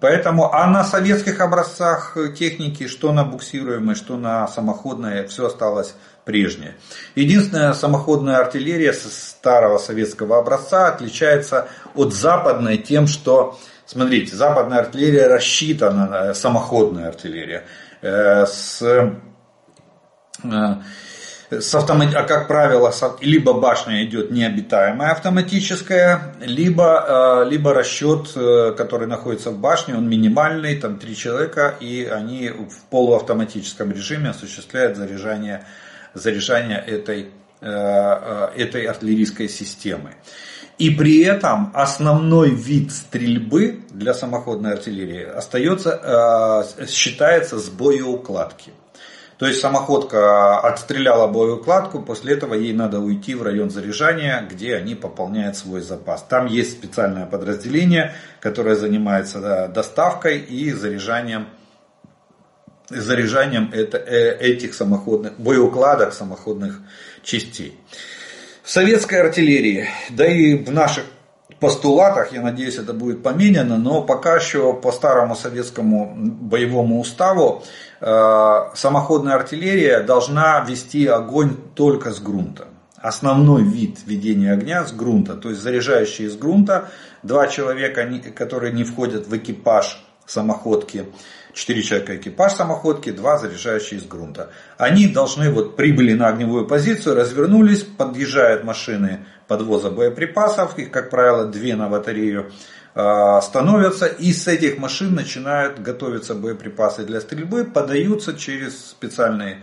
[0.00, 5.94] Поэтому, а на советских образцах техники, что на буксируемой, что на самоходной, все осталось
[6.24, 6.76] прежнее.
[7.14, 16.34] Единственная самоходная артиллерия старого советского образца отличается от западной тем, что, смотрите, западная артиллерия рассчитана,
[16.34, 17.64] самоходная артиллерия,
[18.02, 19.12] э, с э,
[21.60, 22.14] с автомат...
[22.14, 29.50] а как правило, либо башня идет необитаемая автоматическая, либо, э, либо расчет, э, который находится
[29.50, 35.64] в башне, он минимальный, там три человека, и они в полуавтоматическом режиме осуществляют заряжание,
[36.14, 37.30] заряжание этой,
[37.60, 40.14] э, этой артиллерийской системы.
[40.78, 48.72] И при этом основной вид стрельбы для самоходной артиллерии остается, считается с боеукладки.
[49.38, 54.94] То есть самоходка отстреляла боеукладку, после этого ей надо уйти в район заряжания, где они
[54.94, 56.22] пополняют свой запас.
[56.22, 61.48] Там есть специальное подразделение, которое занимается доставкой и заряжанием,
[62.88, 66.80] заряжанием это, э, этих самоходных, боеукладок самоходных
[67.22, 67.78] частей.
[68.62, 71.04] В советской артиллерии, да и в наших
[71.64, 77.62] постулатах, я надеюсь, это будет поменяно, но пока еще по старому советскому боевому уставу
[78.02, 82.66] э, самоходная артиллерия должна вести огонь только с грунта.
[82.98, 86.90] Основной вид ведения огня с грунта, то есть заряжающие из грунта,
[87.22, 88.06] два человека,
[88.36, 91.06] которые не входят в экипаж самоходки,
[91.54, 94.50] четыре человека экипаж самоходки, два заряжающие из грунта.
[94.76, 101.46] Они должны вот прибыли на огневую позицию, развернулись, подъезжают машины подвоза боеприпасов, их, как правило,
[101.46, 102.52] две на батарею,
[102.94, 109.58] а, становятся, и с этих машин начинают готовиться боеприпасы для стрельбы, подаются через специальные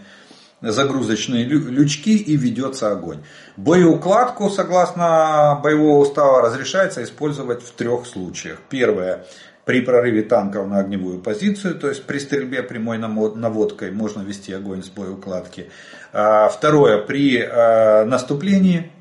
[0.61, 3.23] загрузочные лючки и ведется огонь.
[3.57, 8.59] Боеукладку, согласно боевого устава, разрешается использовать в трех случаях.
[8.69, 9.25] Первое,
[9.65, 14.84] при прорыве танков на огневую позицию, то есть при стрельбе прямой наводкой можно вести огонь
[14.84, 15.69] с боеукладки.
[16.13, 18.91] А, второе, при а, наступлении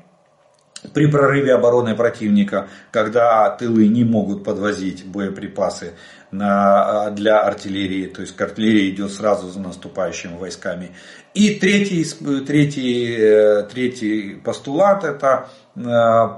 [0.93, 5.93] при прорыве обороны противника, когда тылы не могут подвозить боеприпасы
[6.31, 10.91] на, а, для артиллерии, то есть артиллерия идет сразу за наступающими войсками.
[11.33, 12.05] И третий,
[12.45, 15.81] третий, э, третий постулат это э,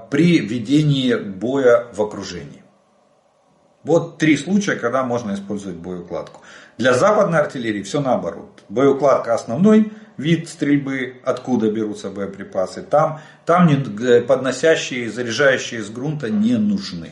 [0.09, 2.63] при ведении боя в окружении.
[3.83, 6.41] Вот три случая, когда можно использовать боеукладку.
[6.77, 8.63] Для западной артиллерии все наоборот.
[8.69, 12.81] Боеукладка основной, вид стрельбы, откуда берутся боеприпасы.
[12.81, 17.11] Там, там не, подносящие, заряжающие из грунта не нужны.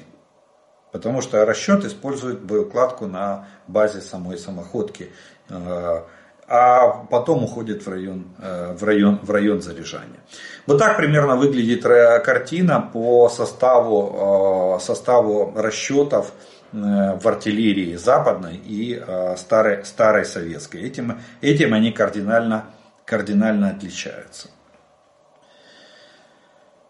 [0.92, 5.10] Потому что расчет использует боеукладку на базе самой самоходки.
[5.50, 6.02] Э,
[6.48, 10.20] а потом уходит в район, э, в район, в район заряжания.
[10.68, 16.34] Вот так примерно выглядит картина по составу, э, составу расчетов
[16.74, 19.04] в артиллерии западной и
[19.36, 20.82] старой, старой советской.
[20.84, 22.68] Этим, этим они кардинально
[23.11, 24.49] кардинально отличаються.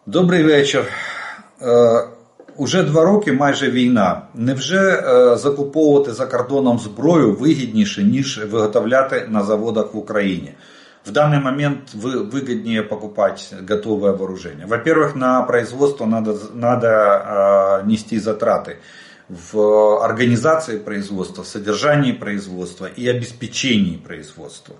[0.06, 0.84] Добрий вечір.
[2.56, 4.22] Уже два роки майже війна.
[4.34, 5.02] Невже
[5.36, 10.54] закуповувати за кордоном зброю вигідніше, ніж виготовляти на заводах в Україні?
[11.06, 14.66] В данный момент выгоднее покупать готовое вооружение.
[14.66, 18.78] Во-первых, на производство надо, надо э, нести затраты
[19.28, 24.74] в организации производства, в содержании производства и обеспечении производства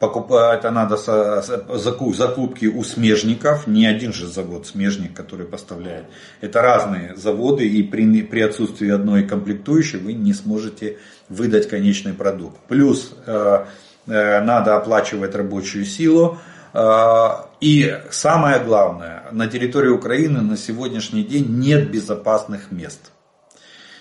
[0.00, 6.06] это надо закупки у смежников, не один же завод смежник, который поставляет.
[6.40, 12.58] Это разные заводы, и при, при отсутствии одной комплектующей вы не сможете выдать конечный продукт.
[12.68, 13.64] Плюс э,
[14.06, 16.38] э, надо оплачивать рабочую силу.
[16.72, 17.30] Э,
[17.60, 23.10] и самое главное, на территории Украины на сегодняшний день нет безопасных мест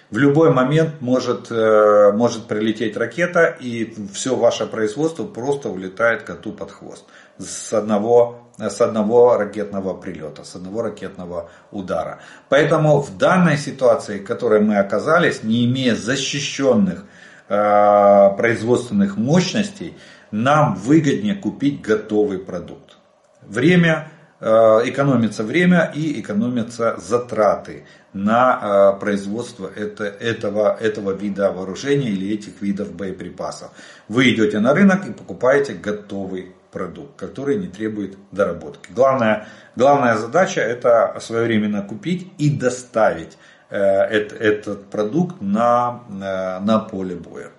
[0.10, 6.54] в любой момент может, э, может прилететь ракета, и все ваше производство просто улетает коту
[6.54, 7.04] под хвост
[7.38, 12.20] с одного, с одного ракетного прилета, с одного ракетного удара.
[12.48, 17.04] Поэтому в данной ситуации, в которой мы оказались, не имея защищенных
[17.50, 19.98] э, производственных мощностей,
[20.32, 22.98] нам выгоднее купить готовый продукт.
[23.42, 27.88] Время экономится время и экономятся затраты
[28.18, 33.72] на производство это, этого, этого вида вооружения или этих видов боеприпасов.
[34.08, 38.92] Вы идете на рынок и покупаете готовый продукт, который не требует доработки.
[38.92, 43.38] Главная, главная задача это своевременно купить и доставить
[43.70, 47.52] э, этот продукт на, э, на поле боя.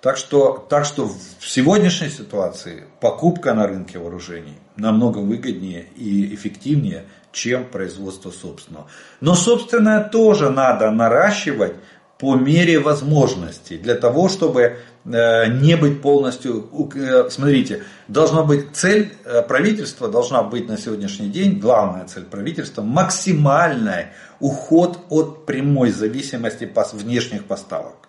[0.00, 7.06] Так что, так что в сегодняшней ситуации покупка на рынке вооружений намного выгоднее и эффективнее,
[7.36, 8.86] чем производство собственного.
[9.20, 11.74] Но собственное тоже надо наращивать
[12.18, 16.66] по мере возможностей, для того, чтобы э, не быть полностью...
[16.94, 22.80] Э, смотрите, должна быть цель э, правительства, должна быть на сегодняшний день, главная цель правительства,
[22.80, 24.06] максимальный
[24.40, 26.64] уход от прямой зависимости
[26.94, 28.05] внешних поставок.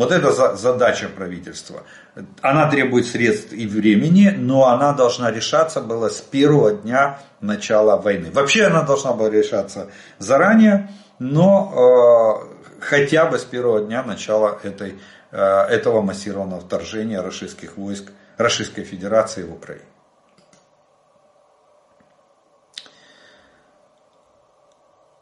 [0.00, 1.82] Вот это задача правительства.
[2.40, 8.30] Она требует средств и времени, но она должна решаться была с первого дня начала войны.
[8.32, 10.88] Вообще она должна была решаться заранее,
[11.18, 12.48] но
[12.80, 14.98] хотя бы с первого дня начала этой,
[15.32, 19.84] э, этого массированного вторжения российских войск Российской Федерации в Украину.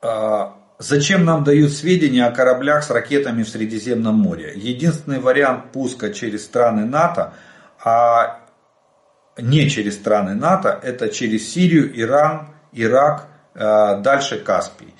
[0.02, 4.52] А, зачем нам дают сведения о кораблях с ракетами в Средиземном море?
[4.56, 7.34] Единственный вариант пуска через страны НАТО,
[7.84, 8.40] а
[9.36, 14.94] не через страны НАТО, это через Сирию, Иран, Ирак, э, дальше Каспий.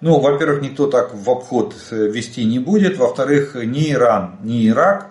[0.00, 2.98] Ну, во-первых, никто так в обход э, вести не будет.
[2.98, 5.10] Во-вторых, ни Иран, ни Ирак,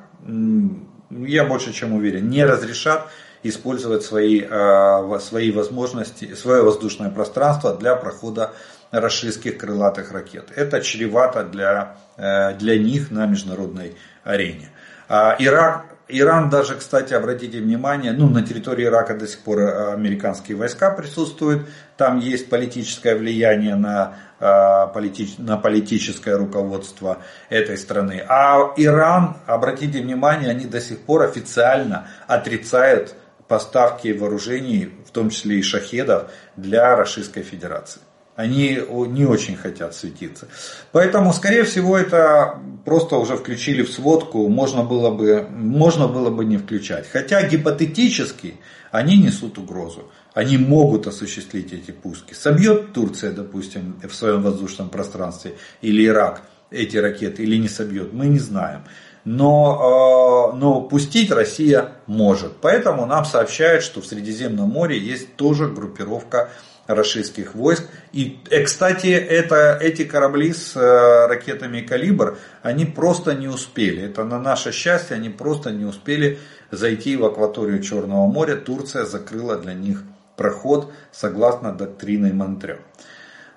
[1.10, 3.08] я больше чем уверен, не разрешат
[3.44, 8.54] использовать свои, а, свои возможности, свое воздушное пространство для прохода
[9.00, 10.52] российских крылатых ракет.
[10.56, 14.70] Это чревато для, э, для них на международной арене.
[15.10, 19.94] А Ирак Иран даже, кстати, обратите внимание, ну, на территории Ирака до сих пор э,
[19.94, 21.68] американские войска присутствуют,
[21.98, 27.20] там есть политическое влияние на, э, политич, на политическое руководство
[27.50, 28.24] этой страны.
[28.28, 33.16] А Иран, обратите внимание, они до сих пор официально отрицают
[33.48, 38.02] поставки вооружений, в том числе и шахедов, для Российской Федерации.
[38.36, 40.48] Они не очень хотят светиться.
[40.92, 46.44] Поэтому, скорее всего, это просто уже включили в сводку, можно было бы, можно было бы
[46.44, 47.08] не включать.
[47.12, 48.56] Хотя гипотетически
[48.92, 50.12] они несут угрозу.
[50.34, 52.34] Они могут осуществить эти пуски.
[52.34, 58.26] Собьет Турция, допустим, в своем воздушном пространстве или Ирак эти ракеты или не собьет, мы
[58.26, 58.84] не знаем.
[59.26, 62.58] Но, э, но пустить Россия может.
[62.62, 66.50] Поэтому нам сообщают, что в Средиземном море есть тоже группировка
[66.88, 67.84] российских войск.
[68.12, 74.04] И, э, кстати, это, эти корабли с э, ракетами «Калибр», они просто не успели.
[74.04, 76.40] Это на наше счастье, они просто не успели
[76.72, 78.56] зайти в акваторию Черного моря.
[78.56, 80.04] Турция закрыла для них
[80.36, 82.78] проход согласно доктрине Монтрё.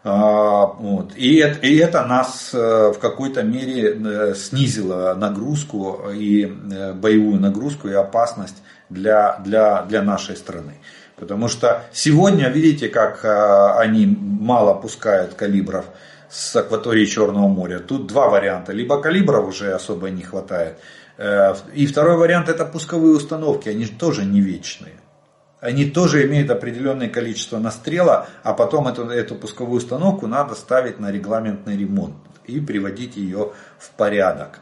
[0.05, 1.13] А, вот.
[1.17, 8.63] И, и это нас э, в какой-то мере снизило нагрузку и боевую нагрузку и опасность
[8.89, 10.75] для, для, для нашей страны.
[11.17, 15.87] Потому что сегодня, видите, как а, они мало пускают калибров
[16.29, 17.79] с акватории Черного моря.
[17.79, 18.73] Тут два варианта.
[18.73, 20.79] Либо калибров уже особо не хватает.
[21.17, 23.69] Э, и второй вариант это пусковые установки.
[23.69, 24.95] Они тоже не вечные.
[25.61, 31.11] Они тоже имеют определенное количество настрела, а потом эту, эту пусковую установку надо ставить на
[31.11, 34.61] регламентный ремонт и приводить ее в порядок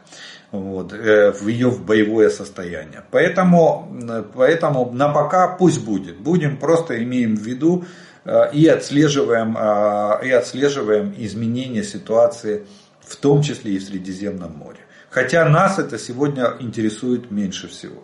[0.51, 3.03] вот, э, в ее в боевое состояние.
[3.11, 3.91] Поэтому,
[4.33, 6.17] поэтому на пока пусть будет.
[6.17, 7.85] Будем просто имеем в виду
[8.23, 12.65] э, и отслеживаем, э, и отслеживаем изменения ситуации,
[13.01, 14.79] в том числе и в Средиземном море.
[15.09, 18.03] Хотя нас это сегодня интересует меньше всего.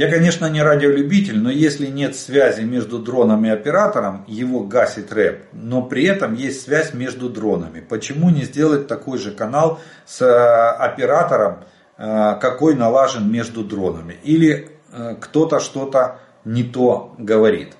[0.00, 5.40] Я, конечно, не радиолюбитель, но если нет связи между дроном и оператором, его гасит рэп.
[5.52, 7.80] Но при этом есть связь между дронами.
[7.80, 11.64] Почему не сделать такой же канал с э, оператором,
[11.98, 14.16] э, какой налажен между дронами?
[14.22, 17.74] Или э, кто-то что-то не то говорит.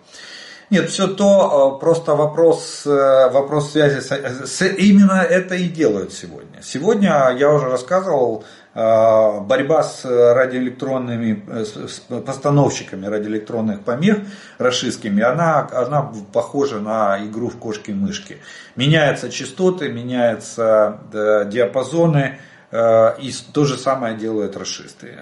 [0.71, 4.65] Нет, все то, просто вопрос, вопрос связи с, с...
[4.65, 6.63] Именно это и делают сегодня.
[6.63, 14.19] Сегодня, я уже рассказывал, а, борьба с радиоэлектронными, э, с постановщиками радиоэлектронных помех
[14.59, 18.39] российскими, она, она похожа на игру в кошки-мышки.
[18.77, 22.39] Меняются частоты, меняются диапазоны,
[22.71, 25.19] э, и то же самое делают расисты.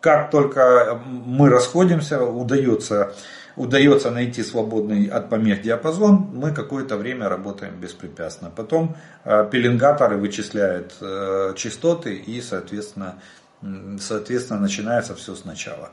[0.00, 3.14] Как только мы расходимся, удается
[3.58, 8.50] удается найти свободный от помех диапазон, мы какое-то время работаем беспрепятственно.
[8.50, 13.16] Потом э, пеленгаторы вычисляют э, частоты и, соответственно,
[14.00, 15.90] Соответственно, начинается все сначала.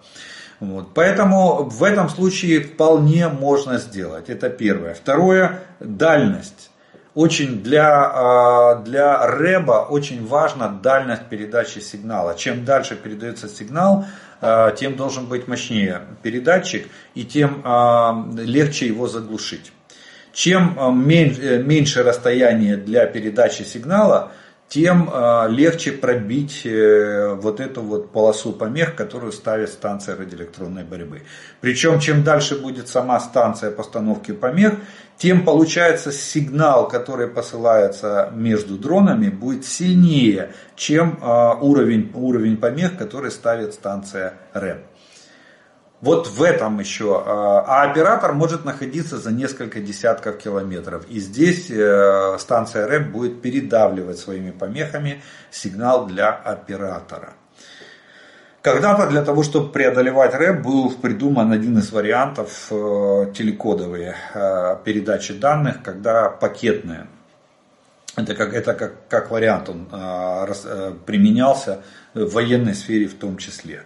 [0.59, 0.93] Вот.
[0.93, 4.29] Поэтому в этом случае вполне можно сделать.
[4.29, 4.93] Это первое.
[4.93, 6.69] Второе, дальность.
[7.15, 12.35] Очень для, а, для рэба очень важна дальность передачи сигнала.
[12.35, 14.05] Чем дальше передается сигнал,
[14.77, 19.71] тем должен быть мощнее передатчик и тем а, легче его заглушить.
[20.35, 24.33] Чем э, меньше расстояние для передачи сигнала,
[24.67, 31.21] тем э, легче пробить э, вот эту вот полосу помех, которую ставит станция радиоэлектронной борьбы.
[31.61, 34.73] Причем, чем дальше будет сама станция постановки помех,
[35.17, 43.31] тем получается сигнал, который посылается между дронами, будет сильнее, чем э, уровень, уровень помех, который
[43.31, 44.83] ставит станция РЭП.
[46.05, 47.23] Вот в этом еще.
[47.25, 51.03] А, а оператор может находиться за несколько десятков километров.
[51.09, 57.33] И здесь э, станция РЭП будет передавливать своими помехами сигнал для оператора.
[58.61, 65.33] Когда-то для того, чтобы преодолевать рэп, был придуман один из вариантов э, телекодовые э, передачи
[65.33, 67.07] данных, когда пакетные.
[68.15, 69.87] Это как, это как, как вариант он
[71.05, 71.81] применялся
[72.13, 73.85] в военной сфере в том числе.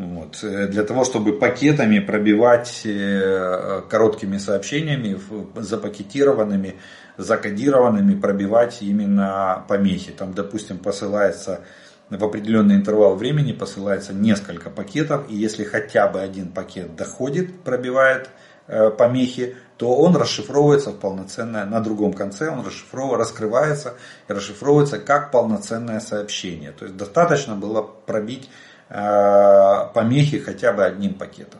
[0.00, 0.38] Вот.
[0.42, 5.20] Э, для того, чтобы пакетами пробивать э, короткими сообщениями,
[5.54, 6.76] запакетированными,
[7.18, 10.12] закодированными, пробивать именно помехи.
[10.12, 11.60] Там, допустим, посылается
[12.08, 18.30] в определенный интервал времени посылается несколько пакетов, и если хотя бы один пакет доходит, пробивает
[18.66, 23.94] э, помехи, то он расшифровывается в полноценное, на другом конце он расшифровывается, раскрывается
[24.28, 26.72] и расшифровывается как полноценное сообщение.
[26.72, 28.48] То есть достаточно было пробить
[28.89, 31.59] помехи хотя бы одним пакетом.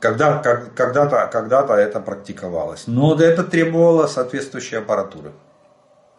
[0.00, 2.86] Когда, когда-то, когда-то это практиковалось.
[2.86, 5.32] Но это требовало соответствующей аппаратуры.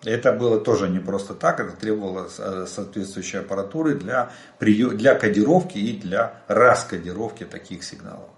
[0.06, 5.98] Это было тоже не просто так, это требовало э, соответствующей аппаратуры для, для кодировки и
[5.98, 8.30] для раскодировки таких сигналов.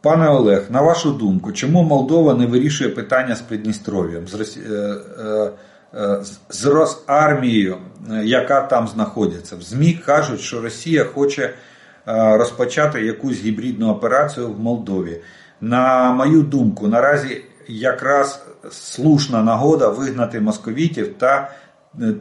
[0.00, 4.28] Пане Олег, на вашу думку, чому Молдова не вирішує питання з Придністров'ям?
[4.28, 4.34] З
[6.49, 7.77] З Росармією,
[8.23, 9.55] яка там знаходиться.
[9.55, 11.53] В ЗМІ кажуть, що Росія хоче
[12.05, 15.21] розпочати якусь гібридну операцію в Молдові.
[15.61, 21.51] На мою думку, наразі якраз слушна нагода вигнати московітів та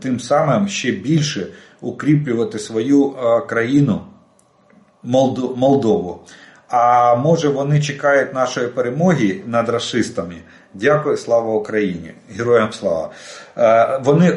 [0.01, 1.47] тим самим ще більше
[1.81, 3.15] укріплювати свою
[3.49, 4.01] країну
[5.57, 6.21] Молдову.
[6.69, 10.35] А може вони чекають нашої перемоги над расистами?
[10.75, 13.11] Дякую, слава Україні, героям слава.
[13.55, 14.33] Вони,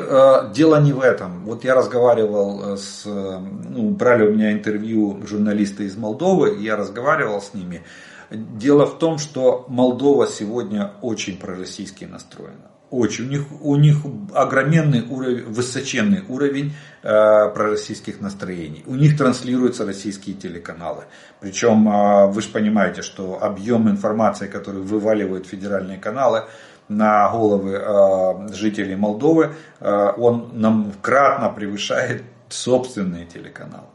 [0.54, 1.46] дело не в этом.
[1.46, 7.54] Вот я разговаривал с, ну, брали у меня интервью журналисты из Молдовы, я разговаривал с
[7.54, 7.84] ними.
[8.32, 12.72] Дело в том, что Молдова сегодня очень пророссийски настроена.
[12.92, 13.26] Очень.
[13.26, 13.98] У них, у них
[14.34, 18.84] огроменный уровень, высоченный уровень э, пророссийских настроений.
[18.86, 21.04] У них транслируются российские телеканалы.
[21.40, 26.44] Причем э, вы же понимаете, что объем информации, который вываливают федеральные каналы
[26.88, 33.88] на головы э, жителей Молдовы, э, он нам кратно превышает собственные телеканалы.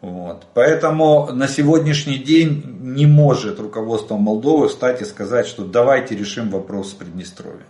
[0.00, 0.46] Вот.
[0.54, 6.90] Поэтому на сегодняшний день не может руководство Молдовы встать и сказать, что давайте решим вопрос
[6.90, 7.66] с Приднестровьем.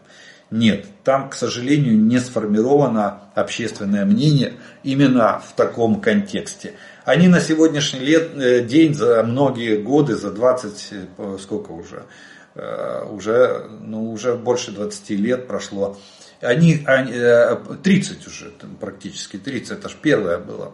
[0.51, 6.75] Нет, там, к сожалению, не сформировано общественное мнение именно в таком контексте.
[7.05, 12.05] Они на сегодняшний лет, э, день, за многие годы, за 20, э, сколько уже,
[12.55, 15.97] уже, ну, уже больше 20 лет прошло,
[16.41, 17.13] они, они
[17.83, 20.73] 30 уже практически, 30, это же первое было,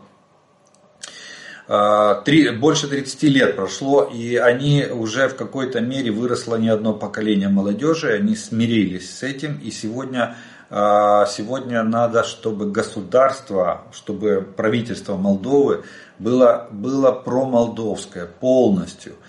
[1.68, 6.94] а, три, больше 30 лет прошло, и они уже в какой-то мере выросло не одно
[6.94, 10.36] поколение молодежи, они смирились с этим, и сегодня,
[10.70, 15.82] а, сегодня надо, чтобы государство, чтобы правительство Молдовы
[16.20, 19.25] было, было промолдовское полностью, э,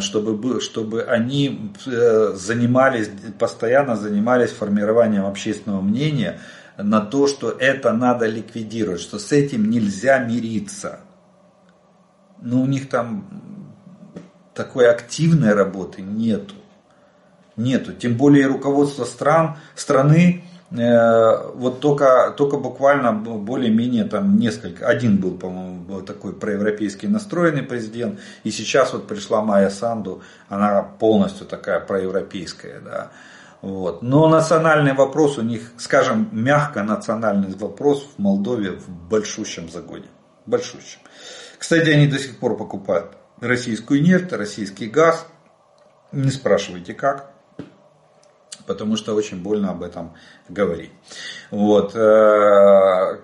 [0.00, 6.40] чтобы, чтобы они э, занимались, постоянно занимались формированием общественного мнения
[6.76, 11.00] на то, что это надо ликвидировать, что с этим нельзя мириться
[12.42, 13.26] но у них там
[14.54, 16.54] такой активной работы нету.
[17.56, 17.92] Нету.
[17.92, 25.36] Тем более руководство стран, страны, э, вот только, только буквально более-менее там несколько, один был,
[25.36, 32.80] по-моему, такой проевропейский настроенный президент, и сейчас вот пришла Майя Санду, она полностью такая проевропейская,
[32.80, 33.10] да.
[33.62, 34.00] Вот.
[34.02, 40.06] Но национальный вопрос у них, скажем, мягко национальный вопрос в Молдове в большущем загоне.
[40.46, 41.00] Большущем.
[41.58, 45.26] Кстати, они до сих пор покупают российскую нефть, российский газ.
[46.12, 47.29] Не спрашивайте как.
[48.70, 50.12] Потому что очень больно об этом
[50.48, 50.92] говорить.
[51.50, 51.96] Вот.
[51.96, 53.16] Э,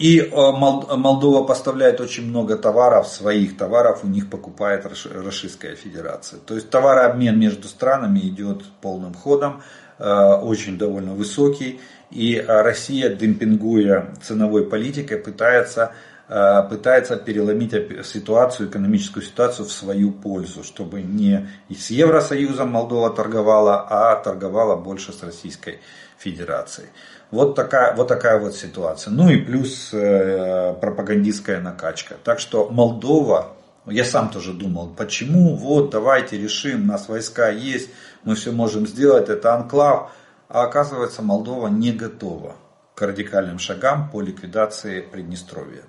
[0.00, 0.52] и э,
[0.96, 4.84] Молдова поставляет очень много товаров, своих товаров у них покупает
[5.24, 6.40] Российская Федерация.
[6.40, 9.62] То есть товарообмен между странами идет полным ходом,
[10.00, 10.04] э,
[10.42, 11.80] очень довольно высокий.
[12.10, 15.92] И Россия, демпингуя ценовой политикой, пытается Э,
[16.28, 17.72] пытается переломить
[18.04, 25.12] ситуацию, экономическую ситуацию в свою пользу, чтобы не с Евросоюзом Молдова торговала, а торговала больше
[25.12, 25.78] с Российской
[26.18, 26.88] Федерацией.
[27.30, 29.12] Вот такая, вот такая вот ситуация.
[29.12, 32.16] Ну и плюс э, пропагандистская накачка.
[32.24, 33.52] Так что Молдова,
[33.86, 37.90] я сам тоже думал, почему, вот давайте решим, у нас войска есть,
[38.24, 40.10] мы все можем сделать, это анклав.
[40.48, 42.56] А оказывается Молдова не готова
[42.94, 45.82] к радикальным шагам по ликвидации Приднестровья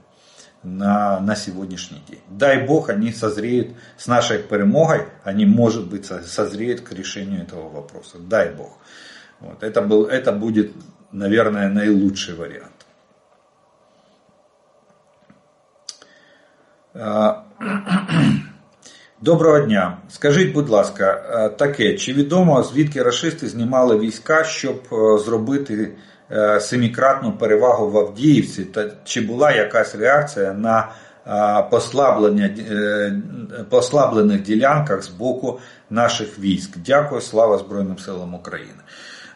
[0.67, 2.21] на, на сегодняшний день.
[2.29, 8.19] Дай Бог, они созреют с нашей перемогой, они, может быть, созреют к решению этого вопроса.
[8.19, 8.79] Дай Бог.
[9.41, 9.63] Вот.
[9.63, 10.73] Это, был, это будет,
[11.11, 12.73] наверное, наилучший вариант.
[16.95, 17.45] А,
[19.23, 19.99] Доброго дня.
[20.09, 24.83] Скажіть, будь ласка, таке, чи відомо, звідки расисти знімали війська, щоб
[25.25, 25.95] зробити
[26.33, 30.89] Е, семикратну перевагу в Авдіївці, та чи була якась реакція на
[31.71, 33.13] послаблення, е,
[33.71, 35.61] послаблених ділянках з боку
[35.91, 36.71] наших військ?
[36.87, 38.81] Дякую, слава Збройним силам України.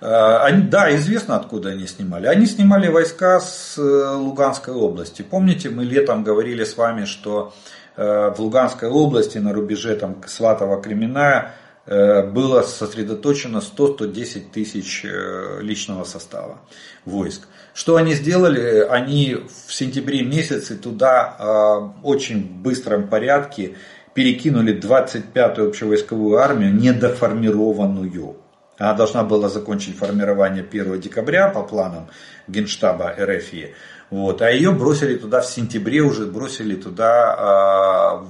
[0.01, 2.27] Они, да, известно, откуда они снимали.
[2.27, 5.23] Они снимали войска с э, Луганской области.
[5.23, 7.55] Помните, мы летом говорили с вами, что
[7.97, 11.60] э, в Луганской области на рубеже там, Сватова-Кременная Э,
[11.92, 16.62] было сосредоточено 100-110 тысяч э, личного состава
[17.04, 17.50] войск.
[17.74, 18.80] Что они сделали?
[18.90, 19.36] Они
[19.68, 23.76] в сентябре месяце туда э, очень быстром порядке
[24.14, 28.38] перекинули 25-ю общевойсковую армию, недоформированную.
[28.78, 32.08] Она должна была закончить формирование 1 декабря по планам
[32.48, 33.74] Генштаба РФИ.
[34.10, 38.22] Вот, а ее бросили туда в сентябре, уже бросили туда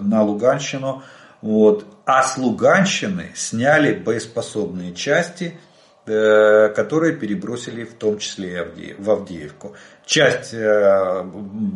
[0.00, 1.02] на Луганщину
[1.42, 1.86] вот.
[2.04, 5.58] А с Луганщины сняли боеспособные части,
[6.06, 8.68] э, которые перебросили в том числе
[8.98, 9.74] в Авдеевку.
[10.04, 11.24] Часть, э,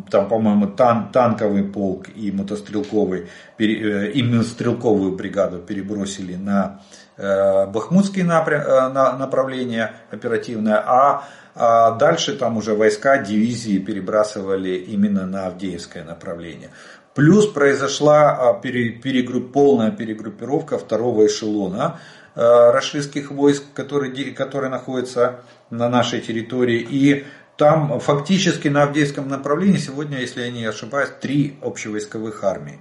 [0.09, 3.27] там, по-моему, тан, танковый полк и мотострелковый,
[3.59, 6.81] э, и мотострелковую бригаду перебросили на
[7.17, 16.69] Бахмутские направления оперативное, а а дальше там уже войска, дивизии перебрасывали именно на Авдеевское направление.
[17.13, 21.99] Плюс произошла а, перегрупп, полная перегруппировка второго эшелона
[22.35, 26.85] а, рашистских войск, которые, которые находятся на нашей территории.
[26.89, 27.25] И
[27.57, 32.79] там фактически на Авдеевском направлении сегодня, если я не ошибаюсь, три общевойсковых армии.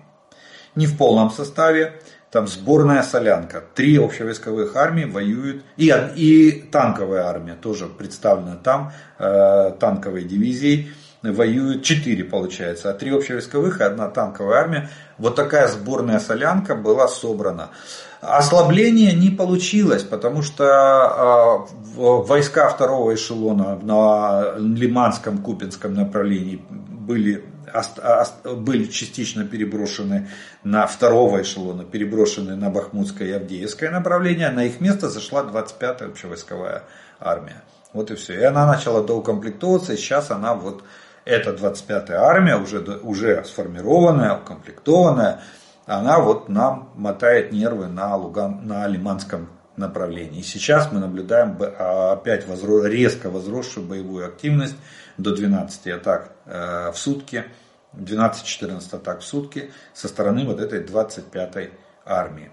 [0.76, 2.00] Не в полном составе,
[2.30, 3.64] там сборная солянка.
[3.74, 5.64] Три общевойсковых армии воюют.
[5.76, 10.92] И, и танковая армия тоже представлена там, э, танковой дивизией
[11.22, 14.90] воюют 4, получается, а 3 общевойсковых и одна танковая армия.
[15.18, 17.70] Вот такая сборная солянка была собрана.
[18.20, 21.66] Ослабление не получилось, потому что а,
[21.96, 27.44] войска второго эшелона на Лиманском, Купинском направлении были,
[28.44, 30.28] были частично переброшены
[30.64, 34.50] на второго эшелона, переброшены на Бахмутское и Авдеевское направление.
[34.50, 36.82] На их место зашла 25-я общевойсковая
[37.18, 37.62] армия.
[37.92, 38.34] Вот и все.
[38.34, 40.84] И она начала доукомплектовываться, и сейчас она вот
[41.30, 45.40] эта 25-я армия, уже, уже сформированная, укомплектованная,
[45.86, 50.40] она вот нам мотает нервы на, Луган, на Лиманском направлении.
[50.40, 54.76] И сейчас мы наблюдаем а, опять возро, резко возросшую боевую активность
[55.16, 57.44] до 12 атак э, в сутки,
[57.94, 61.72] 12-14 атак в сутки со стороны вот этой 25-й
[62.04, 62.50] армии.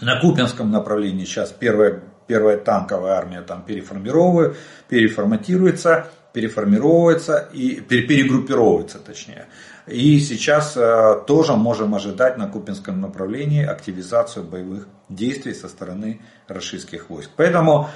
[0.00, 9.46] На Купинском направлении сейчас первая, первая танковая армия там переформатируется, переформировывается и перегруппировывается точнее.
[9.86, 17.08] И сейчас э, тоже можем ожидать на Купинском направлении активизацию боевых действий со стороны российских
[17.08, 17.30] войск.
[17.36, 17.88] Поэтому,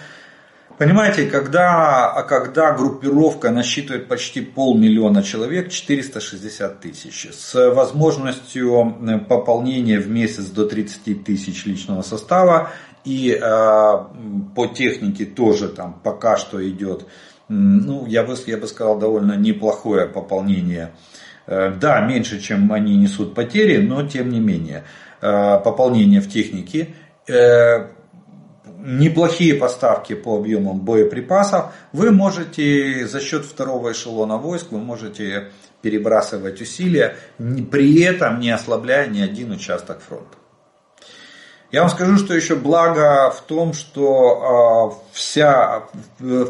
[0.78, 9.98] понимаете, когда, а когда группировка насчитывает почти полмиллиона человек, 460 тысяч, с возможностью э, пополнения
[9.98, 12.70] в месяц до 30 тысяч личного состава,
[13.04, 13.40] и э,
[14.54, 17.06] по технике тоже там пока что идет
[17.48, 20.92] ну, я бы, я бы сказал, довольно неплохое пополнение.
[21.46, 24.84] Э, да, меньше, чем они несут потери, но тем не менее.
[25.20, 26.94] Э, пополнение в технике,
[27.26, 27.88] э,
[28.78, 35.50] неплохие поставки по объемам боеприпасов, вы можете за счет второго эшелона войск, вы можете
[35.82, 40.36] перебрасывать усилия, при этом не ослабляя ни один участок фронта.
[41.70, 45.82] Я вам скажу, что еще благо в том, что э, вся,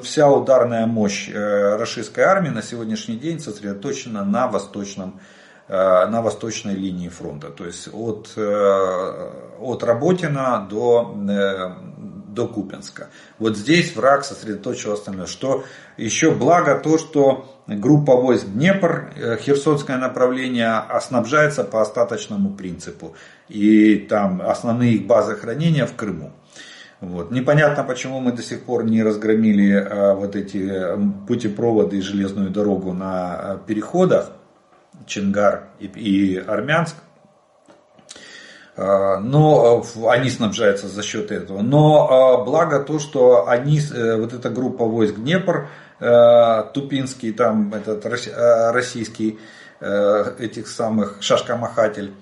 [0.03, 5.21] вся ударная мощь э, российской армии на сегодняшний день сосредоточена на восточном
[5.71, 7.51] Э, на восточной линии фронта.
[7.51, 9.31] То есть от, э,
[9.61, 11.15] от Работина до,
[12.39, 13.09] до Купинска.
[13.41, 15.27] Вот здесь враг сосредоточил остальное.
[15.27, 15.65] Что
[15.97, 23.17] еще благо то, что группа войск Днепр, Херсонское направление, снабжается по остаточному принципу.
[23.49, 26.31] И там основные их базы хранения в Крыму.
[27.01, 27.33] Вот.
[27.33, 30.71] Непонятно, почему мы до сих пор не разгромили а, вот эти
[31.27, 34.31] путепроводы и железную дорогу на переходах.
[35.07, 36.97] Чингар и, и Армянск.
[38.81, 41.63] А, но э, они снабжаются за счет этого.
[41.63, 45.69] Но а, благо то, что они, э, вот эта группа войск Днепр,
[45.99, 49.39] э, Тупинский, там этот российский
[49.81, 52.13] этих самых шашкомахатель,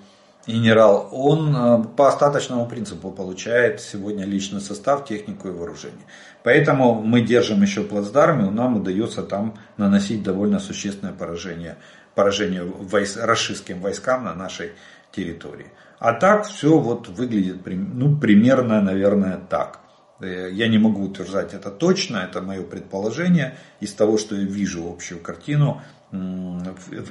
[0.45, 6.05] генерал, он по остаточному принципу получает сегодня личный состав, технику и вооружение.
[6.43, 11.77] Поэтому мы держим еще плацдарм, и нам удается там наносить довольно существенное поражение
[12.13, 14.73] поражению войс, расистским войскам на нашей
[15.11, 15.67] территории.
[15.99, 19.79] А так все вот выглядит ну, примерно, наверное, так.
[20.19, 24.89] Э, я не могу утверждать это точно, это мое предположение из того, что я вижу
[24.89, 25.81] общую картину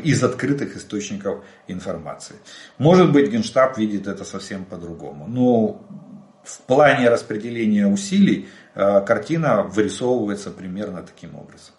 [0.03, 2.37] из открытых источников информации.
[2.79, 5.27] Может быть, Генштаб видит это совсем по-другому.
[5.29, 5.83] Но
[6.43, 11.76] в плане распределения усилий э, картина вырисовывается примерно таким образом.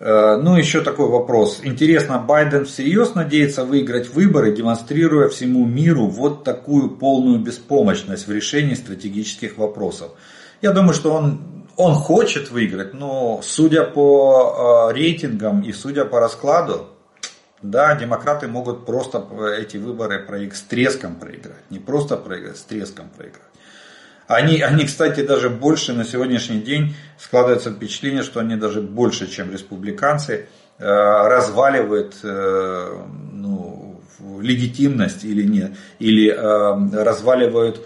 [0.00, 1.60] Ну, еще такой вопрос.
[1.62, 8.74] Интересно, Байден всерьез надеется выиграть выборы, демонстрируя всему миру вот такую полную беспомощность в решении
[8.74, 10.10] стратегических вопросов?
[10.60, 16.20] Я думаю, что он, он хочет выиграть, но судя по э, рейтингам и судя по
[16.20, 16.88] раскладу,
[17.62, 19.24] да, демократы могут просто
[19.56, 21.70] эти выборы проиграть, с треском проиграть.
[21.70, 23.51] Не просто проиграть, с треском проиграть.
[24.26, 29.52] Они, они, кстати, даже больше на сегодняшний день складывается впечатление, что они даже больше, чем
[29.52, 30.46] республиканцы,
[30.78, 32.98] э, разваливают э,
[33.32, 34.00] ну,
[34.40, 37.80] легитимность или нет, или э, разваливают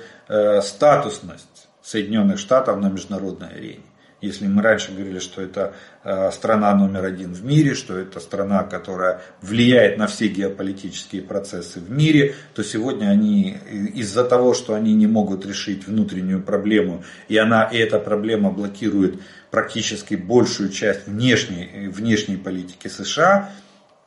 [0.60, 3.85] статусность Соединенных Штатов на международной арене.
[4.26, 5.72] Если мы раньше говорили, что это
[6.04, 11.80] э, страна номер один в мире, что это страна, которая влияет на все геополитические процессы
[11.80, 13.56] в мире, то сегодня они
[13.94, 19.20] из-за того, что они не могут решить внутреннюю проблему, и, она, и эта проблема блокирует
[19.50, 23.50] практически большую часть внешней, внешней политики США,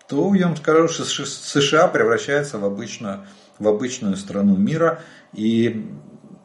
[0.07, 3.25] то я вам скажу, что США превращается в обычную,
[3.59, 5.01] в обычную страну мира.
[5.33, 5.85] И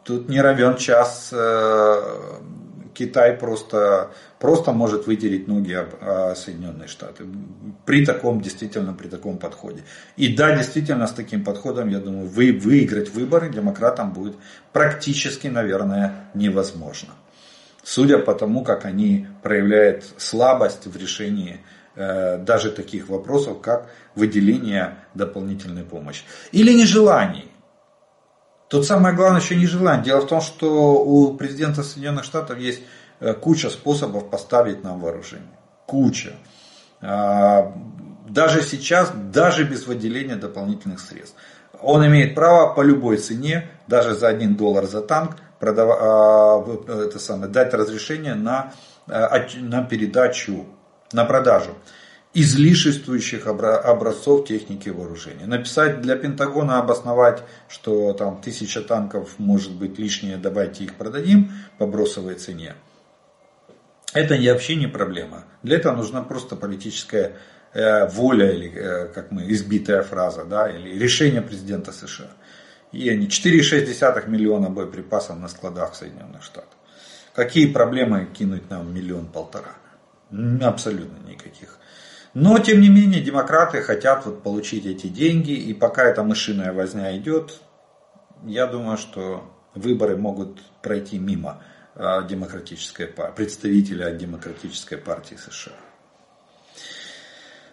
[0.04, 2.02] тут не равен час э,
[2.94, 7.24] Китай просто, просто может вытереть ноги об Соединенные Штаты.
[7.84, 9.82] При таком, действительно, при таком подходе.
[10.16, 14.36] И да, действительно, с таким подходом, я думаю, вы, выиграть выборы демократам будет
[14.72, 17.10] практически, наверное, невозможно.
[17.82, 21.60] Судя по тому, как они проявляют слабость в решении
[21.96, 26.24] э, даже таких вопросов, как выделение дополнительной помощи.
[26.52, 27.44] Или нежелание.
[28.74, 30.04] Тут самое главное еще не желание.
[30.04, 32.80] Дело в том, что у президента Соединенных Штатов есть
[33.20, 35.46] э, куча способов поставить нам вооружение.
[35.86, 36.32] Куча.
[37.00, 37.72] А,
[38.28, 41.36] даже сейчас, даже без выделения дополнительных средств.
[41.82, 45.96] Он имеет право по любой цене, даже за 1 доллар за танк, продав...
[46.00, 48.72] А, это самое, дать разрешение на,
[49.06, 50.66] э, на передачу,
[51.12, 51.76] на продажу
[52.34, 55.46] излишествующих образцов техники вооружения.
[55.46, 61.86] Написать для Пентагона, обосновать, что там тысяча танков может быть лишнее, давайте их продадим по
[61.86, 62.74] бросовой цене.
[64.12, 65.44] Это вообще не проблема.
[65.62, 67.36] Для этого нужна просто политическая
[67.72, 72.30] э, воля или э, как мы избитая фраза, да, или решение президента США.
[72.90, 76.74] И они 4,6 миллиона боеприпасов на складах Соединенных Штатов.
[77.32, 79.74] Какие проблемы кинуть нам миллион-полтора?
[80.62, 81.78] Абсолютно никаких.
[82.34, 87.16] Но, тем не менее, демократы хотят вот получить эти деньги, и пока эта мышиная возня
[87.16, 87.60] идет,
[88.44, 89.44] я думаю, что
[89.74, 91.62] выборы могут пройти мимо
[91.94, 95.74] а, демократической представителя демократической партии США.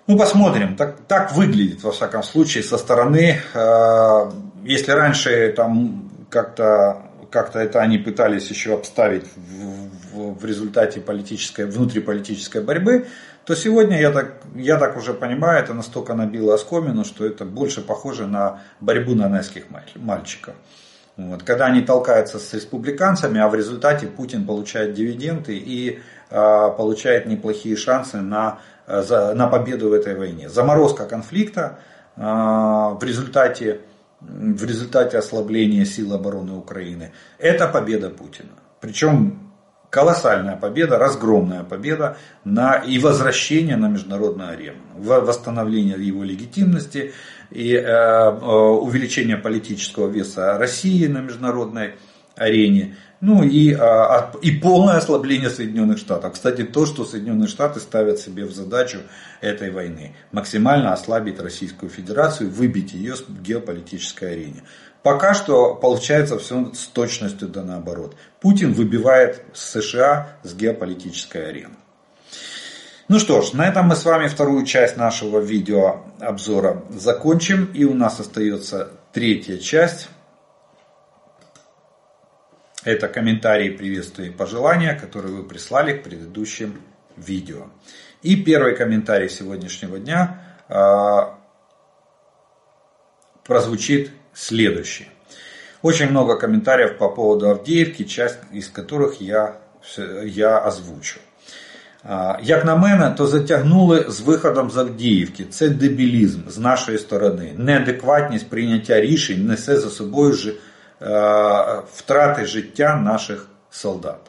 [0.05, 0.75] Ну, посмотрим.
[0.75, 3.39] Так, так выглядит, во всяком случае, со стороны.
[3.55, 4.31] А,
[4.63, 11.65] если раньше там как-то как это они пытались еще обставить в, в, в результате политической,
[11.65, 13.07] внутриполитической борьбы,
[13.45, 17.81] то сегодня, я так, я так уже понимаю, это настолько набило оскомину, что это больше
[17.81, 20.53] похоже на борьбу нанайских мальчиков.
[21.17, 25.99] Вот, когда они толкаются с республиканцами, а в результате Путин получает дивиденды и
[26.29, 30.49] э, получает неплохие шансы на на победу в этой войне.
[30.49, 31.79] Заморозка конфликта
[32.17, 33.81] в результате,
[34.21, 37.11] в результате ослабления сил обороны Украины.
[37.39, 38.51] Это победа Путина.
[38.79, 39.51] Причем
[39.89, 47.13] колоссальная победа, разгромная победа на, и возвращение на международную арену, восстановление его легитимности
[47.49, 51.95] и э, э, увеличение политического веса России на международной
[52.35, 52.95] арене.
[53.21, 56.33] Ну и, а, и полное ослабление Соединенных Штатов.
[56.33, 59.01] Кстати, то, что Соединенные Штаты ставят себе в задачу
[59.41, 60.15] этой войны.
[60.31, 64.63] Максимально ослабить Российскую Федерацию, выбить ее с геополитической арены.
[65.03, 68.15] Пока что получается все с точностью да наоборот.
[68.39, 71.75] Путин выбивает США с геополитической арены.
[73.07, 77.65] Ну что ж, на этом мы с вами вторую часть нашего видеообзора закончим.
[77.65, 80.09] И у нас остается третья часть.
[82.86, 86.80] Это комментарии, приветствия и пожелания, которые вы прислали к предыдущим
[87.16, 87.64] видео.
[88.22, 90.74] И первый комментарий сегодняшнего дня э,
[93.44, 95.08] прозвучит следующий.
[95.82, 99.56] Очень много комментариев по поводу Авдеевки, часть из которых я,
[100.24, 101.18] я озвучу.
[102.42, 105.44] Як на мене, то затягнули з виходом з Авдіївки.
[105.44, 107.52] Це дебілізм з нашої сторони.
[107.56, 110.56] Неадекватність прийняття рішень несе за собою ж Е,
[111.93, 114.19] втрати життя наших солдат.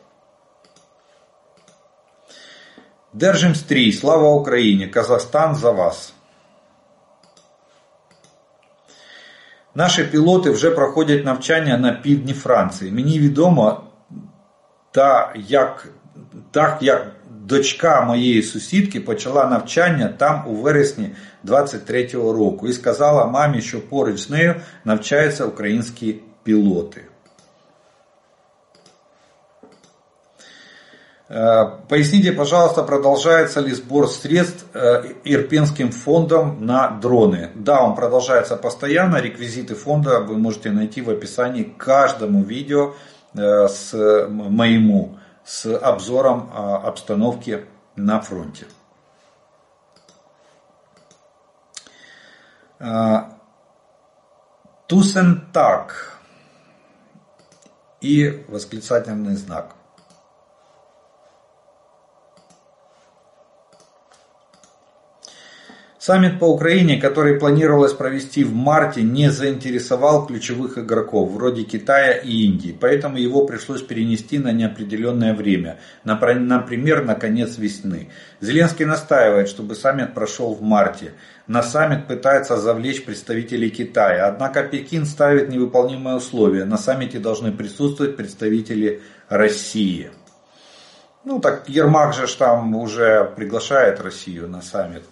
[3.12, 4.88] Держим стрій, слава Україні!
[4.88, 6.14] Казахстан за вас.
[9.74, 12.92] Наші пілоти вже проходять навчання на півдні Франції.
[12.92, 13.82] Мені відомо,
[14.90, 15.88] та як,
[16.50, 21.10] так як дочка моєї сусідки почала навчання там у вересні
[21.44, 24.54] 23-го року і сказала мамі, що поруч з нею
[24.84, 27.08] навчаються українські пилоты.
[31.34, 37.52] Э, поясните, пожалуйста, продолжается ли сбор средств э, Ирпенским фондом на дроны?
[37.54, 39.16] Да, он продолжается постоянно.
[39.16, 42.92] Реквизиты фонда вы можете найти в описании к каждому видео
[43.34, 43.94] э, с
[44.28, 47.64] моему, с обзором обстановки
[47.96, 48.66] на фронте.
[54.86, 56.11] Тусентак
[58.02, 59.76] и восклицательный знак.
[66.04, 72.42] Саммит по Украине, который планировалось провести в марте, не заинтересовал ключевых игроков, вроде Китая и
[72.42, 78.08] Индии, поэтому его пришлось перенести на неопределенное время, например, на конец весны.
[78.40, 81.12] Зеленский настаивает, чтобы саммит прошел в марте.
[81.46, 86.64] На саммит пытается завлечь представителей Китая, однако Пекин ставит невыполнимые условия.
[86.64, 90.10] На саммите должны присутствовать представители России.
[91.24, 95.04] Ну так Ермак же там уже приглашает Россию на саммит.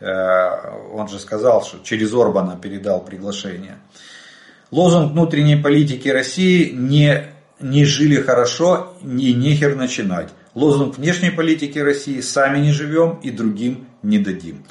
[0.00, 3.78] Э, он же сказал, что через Орбана передал приглашение.
[4.70, 7.24] Лозунг внутренней политики России не,
[7.60, 10.28] не жили хорошо и нехер начинать.
[10.54, 14.64] Лозунг внешней политики России сами не живем и другим не дадим.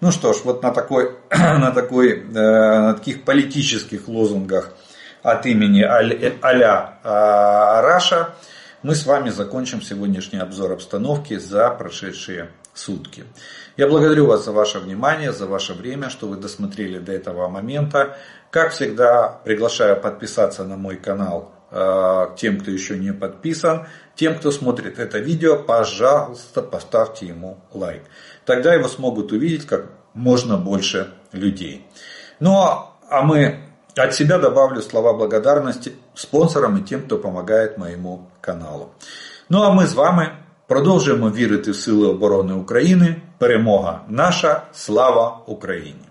[0.00, 4.74] Ну что ж, вот на, такой, на, такой, э, на таких политических лозунгах
[5.22, 8.34] от имени а-ля Раша
[8.82, 13.24] мы с вами закончим сегодняшний обзор обстановки за прошедшие сутки.
[13.77, 18.17] Я благодарю вас за ваше внимание, за ваше время, что вы досмотрели до этого момента.
[18.49, 23.87] Как всегда, приглашаю подписаться на мой канал э, тем, кто еще не подписан.
[24.15, 28.03] Тем, кто смотрит это видео, пожалуйста, поставьте ему лайк.
[28.45, 31.87] Тогда его смогут увидеть как можно больше людей.
[32.39, 32.57] Ну
[33.09, 33.59] а мы
[33.95, 38.91] от себя добавлю слова благодарности спонсорам и тем, кто помогает моему каналу.
[39.49, 40.31] Ну а ми з вами
[40.67, 43.15] продовжуємо вірити в Сили оборони України.
[43.38, 46.05] Перемога наша, слава Україні!